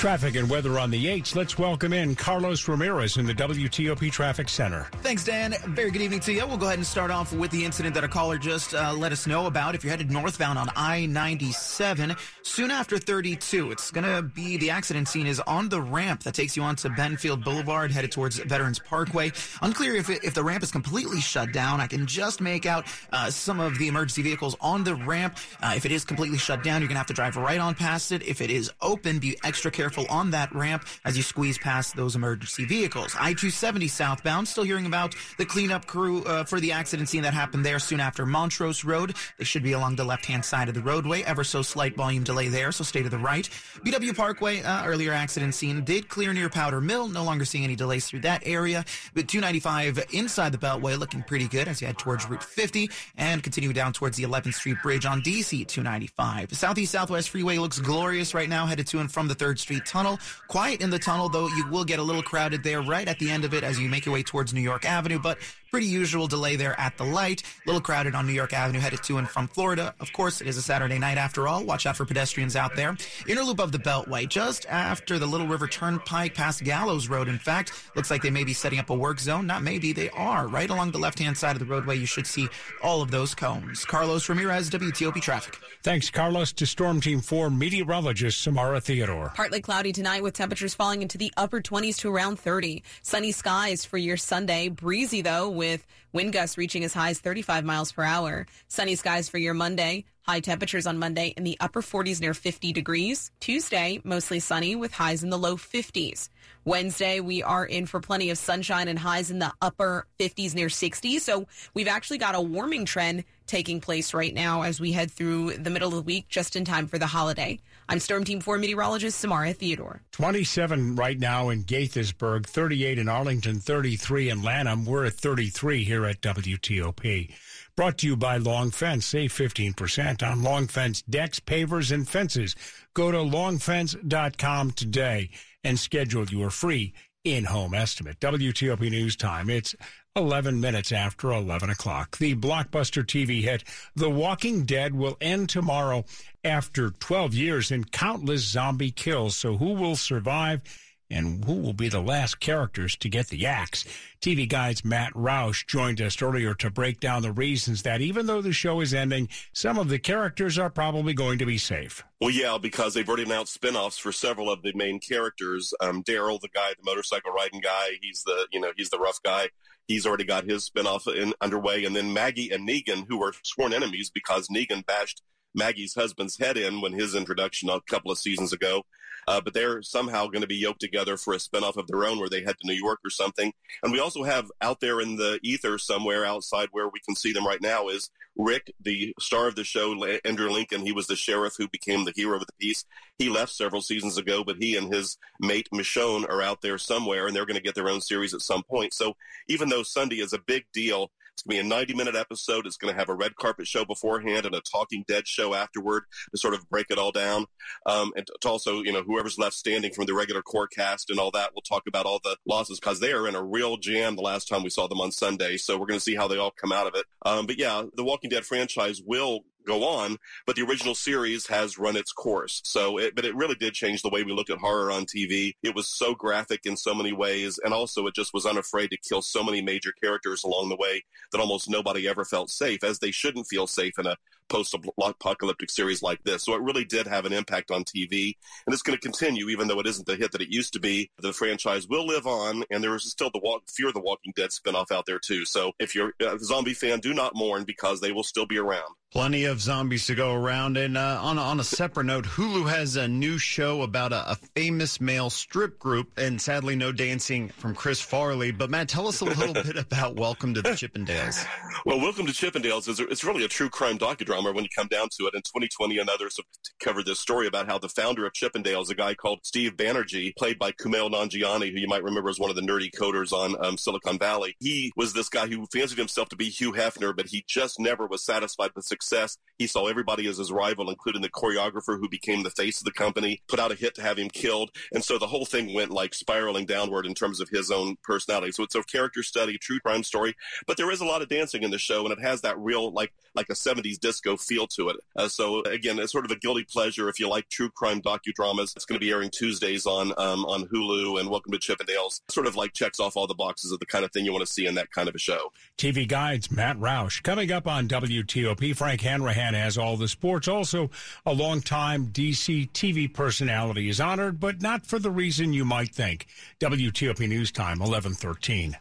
Traffic 0.00 0.34
and 0.36 0.48
weather 0.48 0.78
on 0.78 0.90
the 0.90 1.04
8s. 1.04 1.34
Let's 1.34 1.58
welcome 1.58 1.92
in 1.92 2.14
Carlos 2.14 2.66
Ramirez 2.66 3.18
in 3.18 3.26
the 3.26 3.34
WTOP 3.34 4.10
Traffic 4.10 4.48
Center. 4.48 4.88
Thanks, 5.02 5.24
Dan. 5.24 5.54
Very 5.66 5.90
good 5.90 6.00
evening 6.00 6.20
to 6.20 6.32
you. 6.32 6.46
We'll 6.46 6.56
go 6.56 6.64
ahead 6.64 6.78
and 6.78 6.86
start 6.86 7.10
off 7.10 7.34
with 7.34 7.50
the 7.50 7.66
incident 7.66 7.94
that 7.96 8.02
a 8.02 8.08
caller 8.08 8.38
just 8.38 8.72
uh, 8.72 8.94
let 8.94 9.12
us 9.12 9.26
know 9.26 9.44
about. 9.44 9.74
If 9.74 9.84
you're 9.84 9.90
headed 9.90 10.10
northbound 10.10 10.58
on 10.58 10.70
I 10.74 11.04
97, 11.04 12.16
soon 12.40 12.70
after 12.70 12.96
32, 12.96 13.72
it's 13.72 13.90
going 13.90 14.06
to 14.06 14.22
be 14.22 14.56
the 14.56 14.70
accident 14.70 15.06
scene 15.06 15.26
is 15.26 15.38
on 15.40 15.68
the 15.68 15.82
ramp 15.82 16.22
that 16.22 16.32
takes 16.32 16.56
you 16.56 16.62
onto 16.62 16.88
Benfield 16.88 17.44
Boulevard, 17.44 17.92
headed 17.92 18.10
towards 18.10 18.38
Veterans 18.38 18.78
Parkway. 18.78 19.32
Unclear 19.60 19.96
if, 19.96 20.08
it, 20.08 20.24
if 20.24 20.32
the 20.32 20.42
ramp 20.42 20.62
is 20.62 20.70
completely 20.70 21.20
shut 21.20 21.52
down. 21.52 21.78
I 21.78 21.86
can 21.86 22.06
just 22.06 22.40
make 22.40 22.64
out 22.64 22.86
uh, 23.12 23.30
some 23.30 23.60
of 23.60 23.76
the 23.76 23.88
emergency 23.88 24.22
vehicles 24.22 24.56
on 24.62 24.82
the 24.82 24.94
ramp. 24.94 25.36
Uh, 25.62 25.74
if 25.76 25.84
it 25.84 25.92
is 25.92 26.06
completely 26.06 26.38
shut 26.38 26.64
down, 26.64 26.80
you're 26.80 26.88
going 26.88 26.94
to 26.94 27.00
have 27.00 27.06
to 27.08 27.12
drive 27.12 27.36
right 27.36 27.60
on 27.60 27.74
past 27.74 28.12
it. 28.12 28.22
If 28.22 28.40
it 28.40 28.50
is 28.50 28.72
open, 28.80 29.18
be 29.18 29.36
extra 29.44 29.70
careful 29.70 29.89
careful 29.90 30.14
on 30.14 30.30
that 30.30 30.54
ramp 30.54 30.86
as 31.04 31.16
you 31.16 31.22
squeeze 31.22 31.58
past 31.58 31.96
those 31.96 32.14
emergency 32.14 32.64
vehicles. 32.64 33.16
I-270 33.18 33.90
southbound, 33.90 34.46
still 34.46 34.62
hearing 34.62 34.86
about 34.86 35.16
the 35.36 35.44
cleanup 35.44 35.86
crew 35.86 36.22
uh, 36.24 36.44
for 36.44 36.60
the 36.60 36.70
accident 36.70 37.08
scene 37.08 37.22
that 37.22 37.34
happened 37.34 37.66
there 37.66 37.80
soon 37.80 37.98
after 37.98 38.24
Montrose 38.24 38.84
Road. 38.84 39.16
They 39.36 39.44
should 39.44 39.64
be 39.64 39.72
along 39.72 39.96
the 39.96 40.04
left-hand 40.04 40.44
side 40.44 40.68
of 40.68 40.74
the 40.74 40.80
roadway. 40.80 41.22
Ever 41.22 41.42
so 41.42 41.62
slight 41.62 41.96
volume 41.96 42.22
delay 42.22 42.46
there, 42.46 42.70
so 42.70 42.84
stay 42.84 43.02
to 43.02 43.08
the 43.08 43.18
right. 43.18 43.48
BW 43.84 44.16
Parkway, 44.16 44.62
uh, 44.62 44.86
earlier 44.86 45.12
accident 45.12 45.56
scene, 45.56 45.82
did 45.82 46.08
clear 46.08 46.32
near 46.32 46.48
Powder 46.48 46.80
Mill. 46.80 47.08
No 47.08 47.24
longer 47.24 47.44
seeing 47.44 47.64
any 47.64 47.74
delays 47.74 48.06
through 48.06 48.20
that 48.20 48.42
area. 48.46 48.84
But 49.14 49.26
295 49.26 50.06
inside 50.12 50.52
the 50.52 50.58
Beltway 50.58 50.96
looking 50.96 51.24
pretty 51.24 51.48
good 51.48 51.66
as 51.66 51.80
you 51.80 51.88
head 51.88 51.98
towards 51.98 52.28
Route 52.28 52.44
50 52.44 52.88
and 53.16 53.42
continue 53.42 53.72
down 53.72 53.92
towards 53.92 54.16
the 54.16 54.22
11th 54.22 54.54
Street 54.54 54.76
Bridge 54.84 55.04
on 55.04 55.20
DC 55.20 55.66
295. 55.66 56.48
The 56.48 56.54
Southeast 56.54 56.92
Southwest 56.92 57.30
Freeway 57.30 57.58
looks 57.58 57.80
glorious 57.80 58.34
right 58.34 58.48
now, 58.48 58.66
headed 58.66 58.86
to 58.86 59.00
and 59.00 59.10
from 59.10 59.26
the 59.26 59.34
3rd 59.34 59.58
Street 59.58 59.79
Tunnel. 59.86 60.18
Quiet 60.48 60.80
in 60.80 60.90
the 60.90 60.98
tunnel, 60.98 61.28
though 61.28 61.48
you 61.48 61.66
will 61.68 61.84
get 61.84 61.98
a 61.98 62.02
little 62.02 62.22
crowded 62.22 62.62
there 62.62 62.82
right 62.82 63.06
at 63.06 63.18
the 63.18 63.30
end 63.30 63.44
of 63.44 63.54
it 63.54 63.64
as 63.64 63.78
you 63.78 63.88
make 63.88 64.06
your 64.06 64.12
way 64.12 64.22
towards 64.22 64.52
New 64.52 64.60
York 64.60 64.84
Avenue. 64.84 65.18
But 65.18 65.38
Pretty 65.70 65.86
usual 65.86 66.26
delay 66.26 66.56
there 66.56 66.78
at 66.80 66.98
the 66.98 67.04
light. 67.04 67.42
A 67.42 67.46
little 67.68 67.80
crowded 67.80 68.16
on 68.16 68.26
New 68.26 68.32
York 68.32 68.52
Avenue 68.52 68.80
headed 68.80 69.04
to 69.04 69.18
and 69.18 69.28
from 69.28 69.46
Florida. 69.46 69.94
Of 70.00 70.12
course, 70.12 70.40
it 70.40 70.48
is 70.48 70.56
a 70.56 70.62
Saturday 70.62 70.98
night 70.98 71.16
after 71.16 71.46
all. 71.46 71.62
Watch 71.62 71.86
out 71.86 71.96
for 71.96 72.04
pedestrians 72.04 72.56
out 72.56 72.74
there. 72.74 72.96
Inner 73.28 73.42
loop 73.42 73.60
of 73.60 73.70
the 73.70 73.78
Beltway, 73.78 74.28
just 74.28 74.66
after 74.66 75.16
the 75.20 75.26
Little 75.26 75.46
River 75.46 75.68
Turnpike 75.68 76.34
past 76.34 76.64
Gallows 76.64 77.08
Road. 77.08 77.28
In 77.28 77.38
fact, 77.38 77.72
looks 77.94 78.10
like 78.10 78.20
they 78.20 78.30
may 78.30 78.42
be 78.42 78.52
setting 78.52 78.80
up 78.80 78.90
a 78.90 78.94
work 78.94 79.20
zone. 79.20 79.46
Not 79.46 79.62
maybe, 79.62 79.92
they 79.92 80.10
are. 80.10 80.48
Right 80.48 80.68
along 80.68 80.90
the 80.90 80.98
left-hand 80.98 81.38
side 81.38 81.54
of 81.54 81.60
the 81.60 81.72
roadway, 81.72 81.96
you 81.96 82.06
should 82.06 82.26
see 82.26 82.48
all 82.82 83.00
of 83.00 83.12
those 83.12 83.36
cones. 83.36 83.84
Carlos 83.84 84.28
Ramirez, 84.28 84.70
WTOP 84.70 85.22
Traffic. 85.22 85.56
Thanks, 85.84 86.10
Carlos. 86.10 86.52
To 86.54 86.66
Storm 86.66 87.00
Team 87.00 87.20
4 87.20 87.48
meteorologist 87.48 88.42
Samara 88.42 88.80
Theodore. 88.80 89.30
Partly 89.36 89.60
cloudy 89.60 89.92
tonight 89.92 90.24
with 90.24 90.34
temperatures 90.34 90.74
falling 90.74 91.00
into 91.02 91.16
the 91.16 91.32
upper 91.36 91.60
20s 91.60 91.96
to 91.98 92.12
around 92.12 92.40
30. 92.40 92.82
Sunny 93.02 93.30
skies 93.30 93.84
for 93.84 93.98
your 93.98 94.16
Sunday. 94.16 94.68
Breezy, 94.68 95.22
though, 95.22 95.59
with 95.60 95.86
Wind 96.14 96.32
gusts 96.32 96.56
reaching 96.56 96.84
as 96.84 96.94
high 96.94 97.10
as 97.10 97.20
35 97.20 97.66
miles 97.66 97.92
per 97.92 98.02
hour. 98.02 98.46
Sunny 98.66 98.94
skies 98.94 99.28
for 99.28 99.36
your 99.36 99.52
Monday. 99.52 100.06
High 100.22 100.40
temperatures 100.40 100.86
on 100.86 100.98
Monday 100.98 101.34
in 101.36 101.44
the 101.44 101.58
upper 101.60 101.82
40s 101.82 102.18
near 102.18 102.32
50 102.32 102.72
degrees. 102.72 103.30
Tuesday, 103.40 104.00
mostly 104.02 104.40
sunny 104.40 104.74
with 104.74 104.92
highs 104.92 105.22
in 105.22 105.28
the 105.28 105.38
low 105.38 105.56
50s. 105.56 106.30
Wednesday, 106.64 107.20
we 107.20 107.42
are 107.42 107.66
in 107.66 107.84
for 107.84 108.00
plenty 108.00 108.30
of 108.30 108.38
sunshine 108.38 108.88
and 108.88 108.98
highs 108.98 109.30
in 109.30 109.38
the 109.38 109.52
upper 109.60 110.06
50s 110.18 110.54
near 110.54 110.70
60. 110.70 111.18
So 111.18 111.46
we've 111.74 111.88
actually 111.88 112.18
got 112.18 112.34
a 112.34 112.40
warming 112.40 112.86
trend 112.86 113.24
taking 113.46 113.80
place 113.80 114.14
right 114.14 114.32
now 114.32 114.62
as 114.62 114.80
we 114.80 114.92
head 114.92 115.10
through 115.10 115.58
the 115.58 115.70
middle 115.70 115.90
of 115.90 115.94
the 115.94 116.02
week 116.02 116.28
just 116.28 116.56
in 116.56 116.64
time 116.64 116.86
for 116.86 116.98
the 116.98 117.06
holiday. 117.06 117.60
I'm 117.90 117.98
Storm 117.98 118.22
Team 118.22 118.40
4 118.40 118.56
meteorologist 118.58 119.18
Samara 119.18 119.52
Theodore. 119.52 120.00
27 120.12 120.94
right 120.94 121.18
now 121.18 121.48
in 121.48 121.64
Gaithersburg, 121.64 122.46
38 122.46 123.00
in 123.00 123.08
Arlington, 123.08 123.58
33 123.58 124.30
in 124.30 124.44
Lanham. 124.44 124.84
We're 124.84 125.06
at 125.06 125.14
33 125.14 125.82
here 125.82 126.06
at 126.06 126.20
WTOP. 126.20 127.34
Brought 127.74 127.98
to 127.98 128.06
you 128.06 128.16
by 128.16 128.36
Long 128.36 128.70
Fence. 128.70 129.06
Save 129.06 129.32
15% 129.32 130.22
on 130.22 130.44
Long 130.44 130.68
Fence 130.68 131.02
decks, 131.02 131.40
pavers, 131.40 131.90
and 131.90 132.08
fences. 132.08 132.54
Go 132.94 133.10
to 133.10 133.18
longfence.com 133.18 134.70
today 134.70 135.30
and 135.64 135.76
schedule 135.76 136.26
your 136.26 136.50
free 136.50 136.94
in-home 137.24 137.74
estimate. 137.74 138.18
WTOP 138.20 138.90
News 138.90 139.16
Time. 139.16 139.50
It's 139.50 139.74
11 140.16 140.60
minutes 140.60 140.90
after 140.90 141.30
11 141.30 141.70
o'clock. 141.70 142.16
The 142.18 142.34
blockbuster 142.34 143.04
TV 143.04 143.42
hit 143.42 143.64
The 143.94 144.10
Walking 144.10 144.64
Dead 144.64 144.94
will 144.94 145.16
end 145.20 145.48
tomorrow 145.48 146.04
after 146.42 146.90
12 146.90 147.34
years 147.34 147.70
and 147.70 147.90
countless 147.90 148.42
zombie 148.42 148.90
kills. 148.90 149.36
So 149.36 149.56
who 149.56 149.74
will 149.74 149.96
survive? 149.96 150.62
And 151.10 151.44
who 151.44 151.54
will 151.54 151.72
be 151.72 151.88
the 151.88 152.00
last 152.00 152.40
characters 152.40 152.96
to 152.96 153.08
get 153.08 153.28
the 153.28 153.46
axe. 153.46 153.84
TV 154.20 154.48
Guide's 154.48 154.84
Matt 154.84 155.12
Roush 155.14 155.66
joined 155.66 156.00
us 156.00 156.20
earlier 156.22 156.54
to 156.54 156.70
break 156.70 157.00
down 157.00 157.22
the 157.22 157.32
reasons 157.32 157.82
that 157.82 158.00
even 158.00 158.26
though 158.26 158.42
the 158.42 158.52
show 158.52 158.80
is 158.80 158.94
ending, 158.94 159.28
some 159.52 159.78
of 159.78 159.88
the 159.88 159.98
characters 159.98 160.58
are 160.58 160.70
probably 160.70 161.14
going 161.14 161.38
to 161.38 161.46
be 161.46 161.58
safe. 161.58 162.04
Well, 162.20 162.30
yeah, 162.30 162.58
because 162.58 162.94
they've 162.94 163.08
already 163.08 163.24
announced 163.24 163.54
spin-offs 163.54 163.98
for 163.98 164.12
several 164.12 164.50
of 164.50 164.62
the 164.62 164.72
main 164.74 165.00
characters. 165.00 165.72
Um, 165.80 166.02
Daryl, 166.02 166.40
the 166.40 166.48
guy, 166.48 166.70
the 166.70 166.84
motorcycle 166.84 167.32
riding 167.32 167.60
guy, 167.60 167.90
he's 168.02 168.22
the, 168.24 168.46
you 168.52 168.60
know, 168.60 168.72
he's 168.76 168.90
the 168.90 168.98
rough 168.98 169.22
guy. 169.22 169.48
He's 169.88 170.06
already 170.06 170.24
got 170.24 170.44
his 170.44 170.64
spin-off 170.64 171.08
in, 171.08 171.32
underway. 171.40 171.84
And 171.84 171.96
then 171.96 172.12
Maggie 172.12 172.50
and 172.50 172.68
Negan, 172.68 173.06
who 173.08 173.18
were 173.18 173.32
sworn 173.42 173.72
enemies 173.72 174.10
because 174.10 174.48
Negan 174.48 174.86
bashed 174.86 175.22
Maggie's 175.54 175.94
husband's 175.94 176.38
head 176.38 176.56
in 176.56 176.80
when 176.80 176.92
his 176.92 177.14
introduction 177.14 177.68
a 177.68 177.80
couple 177.80 178.10
of 178.10 178.18
seasons 178.18 178.52
ago. 178.52 178.84
Uh, 179.30 179.40
but 179.40 179.54
they're 179.54 179.80
somehow 179.80 180.26
going 180.26 180.40
to 180.40 180.48
be 180.48 180.56
yoked 180.56 180.80
together 180.80 181.16
for 181.16 181.32
a 181.32 181.36
spinoff 181.36 181.76
of 181.76 181.86
their 181.86 182.04
own 182.04 182.18
where 182.18 182.28
they 182.28 182.42
head 182.42 182.56
to 182.60 182.66
New 182.66 182.74
York 182.74 182.98
or 183.04 183.10
something. 183.10 183.52
And 183.80 183.92
we 183.92 184.00
also 184.00 184.24
have 184.24 184.50
out 184.60 184.80
there 184.80 185.00
in 185.00 185.14
the 185.14 185.38
ether 185.44 185.78
somewhere 185.78 186.24
outside 186.24 186.70
where 186.72 186.88
we 186.88 186.98
can 186.98 187.14
see 187.14 187.32
them 187.32 187.46
right 187.46 187.62
now 187.62 187.86
is 187.86 188.10
Rick, 188.36 188.74
the 188.82 189.14
star 189.20 189.46
of 189.46 189.54
the 189.54 189.62
show, 189.62 190.04
Andrew 190.24 190.50
Lincoln. 190.50 190.80
He 190.80 190.90
was 190.90 191.06
the 191.06 191.14
sheriff 191.14 191.54
who 191.56 191.68
became 191.68 192.04
the 192.04 192.12
hero 192.16 192.38
of 192.38 192.44
the 192.44 192.52
piece. 192.58 192.84
He 193.18 193.28
left 193.28 193.52
several 193.52 193.82
seasons 193.82 194.18
ago, 194.18 194.42
but 194.42 194.56
he 194.56 194.74
and 194.74 194.92
his 194.92 195.16
mate 195.38 195.68
Michonne 195.72 196.28
are 196.28 196.42
out 196.42 196.60
there 196.60 196.76
somewhere 196.78 197.28
and 197.28 197.36
they're 197.36 197.46
going 197.46 197.54
to 197.54 197.62
get 197.62 197.76
their 197.76 197.88
own 197.88 198.00
series 198.00 198.34
at 198.34 198.40
some 198.40 198.64
point. 198.64 198.94
So 198.94 199.14
even 199.46 199.68
though 199.68 199.84
Sunday 199.84 200.16
is 200.16 200.32
a 200.32 200.40
big 200.40 200.64
deal, 200.72 201.12
it's 201.40 201.46
going 201.46 201.58
to 201.58 201.62
be 201.64 201.74
a 201.74 201.78
90 201.78 201.94
minute 201.94 202.16
episode. 202.16 202.66
It's 202.66 202.76
going 202.76 202.92
to 202.92 202.98
have 202.98 203.08
a 203.08 203.14
red 203.14 203.34
carpet 203.36 203.66
show 203.66 203.84
beforehand 203.84 204.44
and 204.44 204.54
a 204.54 204.60
Talking 204.60 205.04
Dead 205.08 205.26
show 205.26 205.54
afterward 205.54 206.04
to 206.30 206.38
sort 206.38 206.54
of 206.54 206.68
break 206.68 206.86
it 206.90 206.98
all 206.98 207.12
down. 207.12 207.46
Um, 207.86 208.12
and 208.16 208.26
to 208.26 208.48
also, 208.48 208.82
you 208.82 208.92
know, 208.92 209.02
whoever's 209.02 209.38
left 209.38 209.54
standing 209.54 209.92
from 209.92 210.04
the 210.06 210.14
regular 210.14 210.42
core 210.42 210.66
cast 210.66 211.08
and 211.08 211.18
all 211.18 211.30
that, 211.30 211.50
we'll 211.54 211.62
talk 211.62 211.84
about 211.88 212.04
all 212.04 212.20
the 212.22 212.36
losses 212.46 212.78
because 212.78 213.00
they 213.00 213.12
are 213.12 213.26
in 213.26 213.34
a 213.34 213.42
real 213.42 213.78
jam 213.78 214.16
the 214.16 214.22
last 214.22 214.48
time 214.48 214.62
we 214.62 214.70
saw 214.70 214.86
them 214.86 215.00
on 215.00 215.12
Sunday. 215.12 215.56
So 215.56 215.78
we're 215.78 215.86
going 215.86 215.98
to 215.98 216.04
see 216.04 216.14
how 216.14 216.28
they 216.28 216.36
all 216.36 216.50
come 216.50 216.72
out 216.72 216.86
of 216.86 216.94
it. 216.94 217.06
Um, 217.24 217.46
but 217.46 217.58
yeah, 217.58 217.84
the 217.94 218.04
Walking 218.04 218.30
Dead 218.30 218.44
franchise 218.44 219.00
will 219.04 219.40
go 219.66 219.84
on, 219.84 220.16
but 220.46 220.56
the 220.56 220.62
original 220.62 220.94
series 220.94 221.46
has 221.48 221.78
run 221.78 221.96
its 221.96 222.12
course. 222.12 222.60
So, 222.64 222.98
it, 222.98 223.14
but 223.14 223.24
it 223.24 223.34
really 223.34 223.54
did 223.54 223.74
change 223.74 224.02
the 224.02 224.10
way 224.10 224.22
we 224.22 224.32
looked 224.32 224.50
at 224.50 224.58
horror 224.58 224.90
on 224.90 225.06
TV. 225.06 225.52
It 225.62 225.74
was 225.74 225.88
so 225.88 226.14
graphic 226.14 226.60
in 226.64 226.76
so 226.76 226.94
many 226.94 227.12
ways, 227.12 227.58
and 227.62 227.72
also 227.72 228.06
it 228.06 228.14
just 228.14 228.34
was 228.34 228.46
unafraid 228.46 228.90
to 228.90 228.98
kill 228.98 229.22
so 229.22 229.42
many 229.42 229.62
major 229.62 229.92
characters 230.02 230.44
along 230.44 230.68
the 230.68 230.76
way 230.76 231.04
that 231.32 231.40
almost 231.40 231.70
nobody 231.70 232.08
ever 232.08 232.24
felt 232.24 232.50
safe, 232.50 232.82
as 232.84 232.98
they 232.98 233.10
shouldn't 233.10 233.46
feel 233.46 233.66
safe 233.66 233.98
in 233.98 234.06
a 234.06 234.16
post-apocalyptic 234.50 235.70
series 235.70 236.02
like 236.02 236.22
this. 236.24 236.44
So 236.44 236.54
it 236.54 236.60
really 236.60 236.84
did 236.84 237.06
have 237.06 237.24
an 237.24 237.32
impact 237.32 237.70
on 237.70 237.84
TV, 237.84 238.34
and 238.66 238.74
it's 238.74 238.82
going 238.82 238.98
to 238.98 239.00
continue, 239.00 239.48
even 239.48 239.68
though 239.68 239.80
it 239.80 239.86
isn't 239.86 240.06
the 240.06 240.16
hit 240.16 240.32
that 240.32 240.42
it 240.42 240.52
used 240.52 240.74
to 240.74 240.80
be. 240.80 241.10
The 241.20 241.32
franchise 241.32 241.88
will 241.88 242.06
live 242.06 242.26
on, 242.26 242.64
and 242.70 242.84
there 242.84 242.94
is 242.94 243.04
still 243.10 243.30
the 243.32 243.40
walk, 243.42 243.62
Fear 243.70 243.88
of 243.88 243.94
the 243.94 244.00
Walking 244.00 244.32
Dead 244.36 244.50
spinoff 244.50 244.90
out 244.90 245.06
there 245.06 245.18
too. 245.18 245.44
So 245.44 245.72
if 245.78 245.94
you're 245.94 246.12
a 246.20 246.38
zombie 246.38 246.74
fan, 246.74 247.00
do 247.00 247.14
not 247.14 247.34
mourn 247.34 247.64
because 247.64 248.00
they 248.00 248.12
will 248.12 248.24
still 248.24 248.46
be 248.46 248.58
around. 248.58 248.94
Plenty 249.12 249.44
of 249.46 249.60
zombies 249.60 250.06
to 250.06 250.14
go 250.14 250.32
around. 250.32 250.76
And 250.76 250.96
uh, 250.96 251.18
on, 251.20 251.36
a, 251.36 251.40
on 251.40 251.58
a 251.58 251.64
separate 251.64 252.04
note, 252.04 252.26
Hulu 252.26 252.68
has 252.68 252.94
a 252.94 253.08
new 253.08 253.38
show 253.38 253.82
about 253.82 254.12
a, 254.12 254.32
a, 254.32 254.36
famous 254.54 255.00
male 255.00 255.30
strip 255.30 255.80
group, 255.80 256.16
and 256.16 256.40
sadly, 256.40 256.76
no 256.76 256.92
dancing 256.92 257.48
from 257.48 257.74
Chris 257.74 258.00
Farley. 258.00 258.52
But 258.52 258.70
Matt, 258.70 258.88
tell 258.88 259.08
us 259.08 259.20
a 259.20 259.24
little 259.24 259.52
bit 259.64 259.76
about 259.76 260.14
Welcome 260.14 260.54
to 260.54 260.62
the 260.62 260.70
Chippendales. 260.70 261.44
Well, 261.84 261.98
Welcome 261.98 262.26
to 262.26 262.32
Chippendales 262.32 262.88
is 262.88 263.00
it's 263.00 263.24
really 263.24 263.44
a 263.44 263.48
true 263.48 263.68
crime 263.68 263.98
docudrama 263.98 264.39
when 264.44 264.64
you 264.64 264.70
come 264.74 264.88
down 264.88 265.08
to 265.18 265.26
it. 265.26 265.34
In 265.34 265.42
2020, 265.42 265.98
and 265.98 266.08
others 266.08 266.36
have 266.36 266.46
covered 266.82 267.06
this 267.06 267.20
story 267.20 267.46
about 267.46 267.66
how 267.66 267.78
the 267.78 267.88
founder 267.88 268.26
of 268.26 268.32
Chippendales, 268.32 268.90
a 268.90 268.94
guy 268.94 269.14
called 269.14 269.40
Steve 269.44 269.76
Banerjee, 269.76 270.34
played 270.36 270.58
by 270.58 270.72
Kumail 270.72 271.10
Nanjiani, 271.10 271.70
who 271.70 271.78
you 271.78 271.88
might 271.88 272.02
remember 272.02 272.30
as 272.30 272.38
one 272.38 272.50
of 272.50 272.56
the 272.56 272.62
nerdy 272.62 272.90
coders 272.90 273.32
on 273.32 273.56
um, 273.64 273.76
Silicon 273.76 274.18
Valley, 274.18 274.56
he 274.58 274.92
was 274.96 275.12
this 275.12 275.28
guy 275.28 275.46
who 275.46 275.66
fancied 275.72 275.98
himself 275.98 276.28
to 276.30 276.36
be 276.36 276.48
Hugh 276.48 276.72
Hefner, 276.72 277.14
but 277.14 277.26
he 277.26 277.44
just 277.46 277.78
never 277.78 278.06
was 278.06 278.24
satisfied 278.24 278.70
with 278.74 278.84
success. 278.84 279.36
He 279.60 279.66
saw 279.66 279.88
everybody 279.88 280.26
as 280.26 280.38
his 280.38 280.50
rival, 280.50 280.88
including 280.88 281.20
the 281.20 281.28
choreographer 281.28 282.00
who 282.00 282.08
became 282.08 282.42
the 282.42 282.50
face 282.50 282.78
of 282.78 282.86
the 282.86 282.92
company, 282.92 283.42
put 283.46 283.60
out 283.60 283.70
a 283.70 283.74
hit 283.74 283.94
to 283.96 284.02
have 284.02 284.18
him 284.18 284.30
killed. 284.30 284.70
And 284.90 285.04
so 285.04 285.18
the 285.18 285.26
whole 285.26 285.44
thing 285.44 285.74
went 285.74 285.90
like 285.90 286.14
spiraling 286.14 286.64
downward 286.64 287.04
in 287.04 287.12
terms 287.12 287.42
of 287.42 287.50
his 287.50 287.70
own 287.70 287.98
personality. 288.02 288.52
So 288.52 288.62
it's 288.62 288.74
a 288.74 288.82
character 288.82 289.22
study, 289.22 289.58
true 289.58 289.78
crime 289.78 290.02
story, 290.02 290.34
but 290.66 290.78
there 290.78 290.90
is 290.90 291.02
a 291.02 291.04
lot 291.04 291.20
of 291.20 291.28
dancing 291.28 291.62
in 291.62 291.70
the 291.70 291.76
show 291.76 292.06
and 292.06 292.10
it 292.10 292.22
has 292.22 292.40
that 292.40 292.58
real, 292.58 292.90
like, 292.90 293.12
like 293.34 293.50
a 293.50 293.52
70s 293.52 294.00
disco 294.00 294.38
feel 294.38 294.66
to 294.68 294.88
it. 294.88 294.96
Uh, 295.14 295.28
so 295.28 295.62
again, 295.64 295.98
it's 295.98 296.12
sort 296.12 296.24
of 296.24 296.30
a 296.30 296.36
guilty 296.36 296.64
pleasure 296.64 297.10
if 297.10 297.20
you 297.20 297.28
like 297.28 297.46
true 297.50 297.68
crime 297.68 298.00
docudramas. 298.00 298.74
It's 298.74 298.86
going 298.86 298.98
to 298.98 299.04
be 299.04 299.10
airing 299.10 299.28
Tuesdays 299.28 299.84
on, 299.84 300.14
um, 300.16 300.46
on 300.46 300.68
Hulu 300.68 301.20
and 301.20 301.28
Welcome 301.28 301.52
to 301.52 301.58
Chippendales. 301.58 302.22
Sort 302.30 302.46
of 302.46 302.56
like 302.56 302.72
checks 302.72 302.98
off 302.98 303.14
all 303.14 303.26
the 303.26 303.34
boxes 303.34 303.72
of 303.72 303.78
the 303.78 303.84
kind 303.84 304.06
of 304.06 304.12
thing 304.12 304.24
you 304.24 304.32
want 304.32 304.46
to 304.46 304.50
see 304.50 304.64
in 304.64 304.76
that 304.76 304.90
kind 304.90 305.06
of 305.06 305.14
a 305.14 305.18
show. 305.18 305.52
TV 305.76 306.08
Guides, 306.08 306.50
Matt 306.50 306.78
Roush. 306.78 307.22
Coming 307.22 307.52
up 307.52 307.66
on 307.66 307.88
WTOP, 307.88 308.74
Frank 308.74 309.02
Hanrahan 309.02 309.49
Shanahan 309.50 309.64
has 309.64 309.78
all 309.78 309.96
the 309.96 310.06
sports. 310.06 310.46
Also, 310.46 310.90
a 311.26 311.32
longtime 311.32 312.08
DC 312.08 312.70
TV 312.70 313.12
personality 313.12 313.88
is 313.88 314.00
honored, 314.00 314.38
but 314.38 314.62
not 314.62 314.86
for 314.86 315.00
the 315.00 315.10
reason 315.10 315.52
you 315.52 315.64
might 315.64 315.92
think. 315.92 316.26
WTOP 316.60 317.28
News 317.28 317.50
Time, 317.50 317.80
1113. 317.80 318.76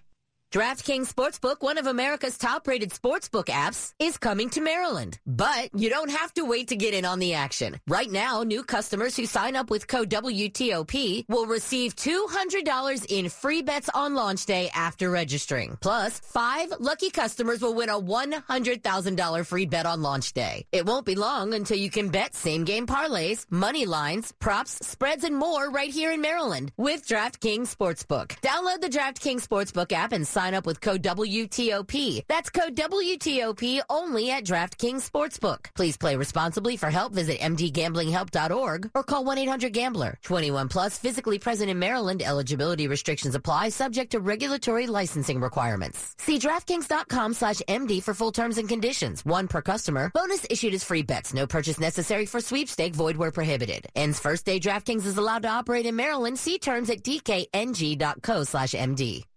DraftKings 0.51 1.13
Sportsbook, 1.13 1.57
one 1.61 1.77
of 1.77 1.85
America's 1.85 2.35
top 2.35 2.67
rated 2.67 2.89
sportsbook 2.89 3.49
apps, 3.53 3.93
is 3.99 4.17
coming 4.17 4.49
to 4.49 4.61
Maryland. 4.61 5.19
But 5.27 5.69
you 5.75 5.91
don't 5.91 6.09
have 6.09 6.33
to 6.33 6.43
wait 6.43 6.69
to 6.69 6.75
get 6.75 6.95
in 6.95 7.05
on 7.05 7.19
the 7.19 7.35
action. 7.35 7.79
Right 7.87 8.09
now, 8.09 8.41
new 8.41 8.63
customers 8.63 9.15
who 9.15 9.27
sign 9.27 9.55
up 9.55 9.69
with 9.69 9.87
code 9.87 10.09
WTOP 10.09 11.25
will 11.29 11.45
receive 11.45 11.95
$200 11.95 13.05
in 13.09 13.29
free 13.29 13.61
bets 13.61 13.91
on 13.93 14.15
launch 14.15 14.47
day 14.47 14.71
after 14.73 15.11
registering. 15.11 15.77
Plus, 15.81 16.19
five 16.19 16.73
lucky 16.79 17.11
customers 17.11 17.61
will 17.61 17.75
win 17.75 17.89
a 17.89 18.01
$100,000 18.01 19.45
free 19.45 19.67
bet 19.67 19.85
on 19.85 20.01
launch 20.01 20.33
day. 20.33 20.65
It 20.71 20.83
won't 20.83 21.05
be 21.05 21.13
long 21.13 21.53
until 21.53 21.77
you 21.77 21.91
can 21.91 22.09
bet 22.09 22.33
same 22.33 22.63
game 22.63 22.87
parlays, 22.87 23.45
money 23.51 23.85
lines, 23.85 24.31
props, 24.39 24.79
spreads, 24.81 25.23
and 25.23 25.35
more 25.35 25.69
right 25.69 25.91
here 25.91 26.11
in 26.11 26.21
Maryland 26.21 26.71
with 26.75 27.07
DraftKings 27.07 27.75
Sportsbook. 27.75 28.29
Download 28.41 28.81
the 28.81 28.89
DraftKings 28.89 29.47
Sportsbook 29.47 29.91
app 29.91 30.11
and 30.11 30.27
sign 30.27 30.38
sign 30.39 30.53
up 30.53 30.65
with 30.65 30.79
code 30.79 31.03
WTOP. 31.03 32.23
That's 32.27 32.49
code 32.49 32.75
WTOP 32.75 33.81
only 33.89 34.31
at 34.31 34.45
DraftKings 34.45 35.03
Sportsbook. 35.09 35.61
Please 35.75 35.97
play 35.97 36.15
responsibly. 36.15 36.77
For 36.77 36.89
help, 36.89 37.11
visit 37.13 37.39
mdgamblinghelp.org 37.39 38.91
or 38.95 39.03
call 39.03 39.25
1-800-GAMBLER. 39.25 40.17
21 40.23 40.69
plus, 40.69 40.97
physically 40.97 41.39
present 41.39 41.69
in 41.69 41.77
Maryland. 41.77 42.21
Eligibility 42.21 42.87
restrictions 42.87 43.35
apply, 43.35 43.69
subject 43.69 44.11
to 44.11 44.19
regulatory 44.19 44.87
licensing 44.87 45.41
requirements. 45.41 46.15
See 46.19 46.39
DraftKings.com 46.39 47.33
slash 47.33 47.61
MD 47.67 48.01
for 48.01 48.13
full 48.13 48.31
terms 48.31 48.57
and 48.57 48.69
conditions. 48.69 49.25
One 49.25 49.47
per 49.49 49.61
customer. 49.61 50.09
Bonus 50.13 50.45
issued 50.49 50.73
as 50.73 50.85
free 50.85 51.03
bets. 51.03 51.33
No 51.33 51.47
purchase 51.47 51.79
necessary 51.79 52.25
for 52.25 52.39
sweepstake. 52.39 52.95
Void 52.95 53.17
where 53.17 53.31
prohibited. 53.31 53.87
Ends 53.93 54.19
first 54.19 54.45
day 54.45 54.59
DraftKings 54.59 55.05
is 55.05 55.17
allowed 55.17 55.43
to 55.43 55.49
operate 55.49 55.85
in 55.85 55.95
Maryland. 55.97 56.39
See 56.39 56.59
terms 56.59 56.89
at 56.89 57.03
dkng.co 57.03 58.43
slash 58.45 58.71
MD. 58.71 59.28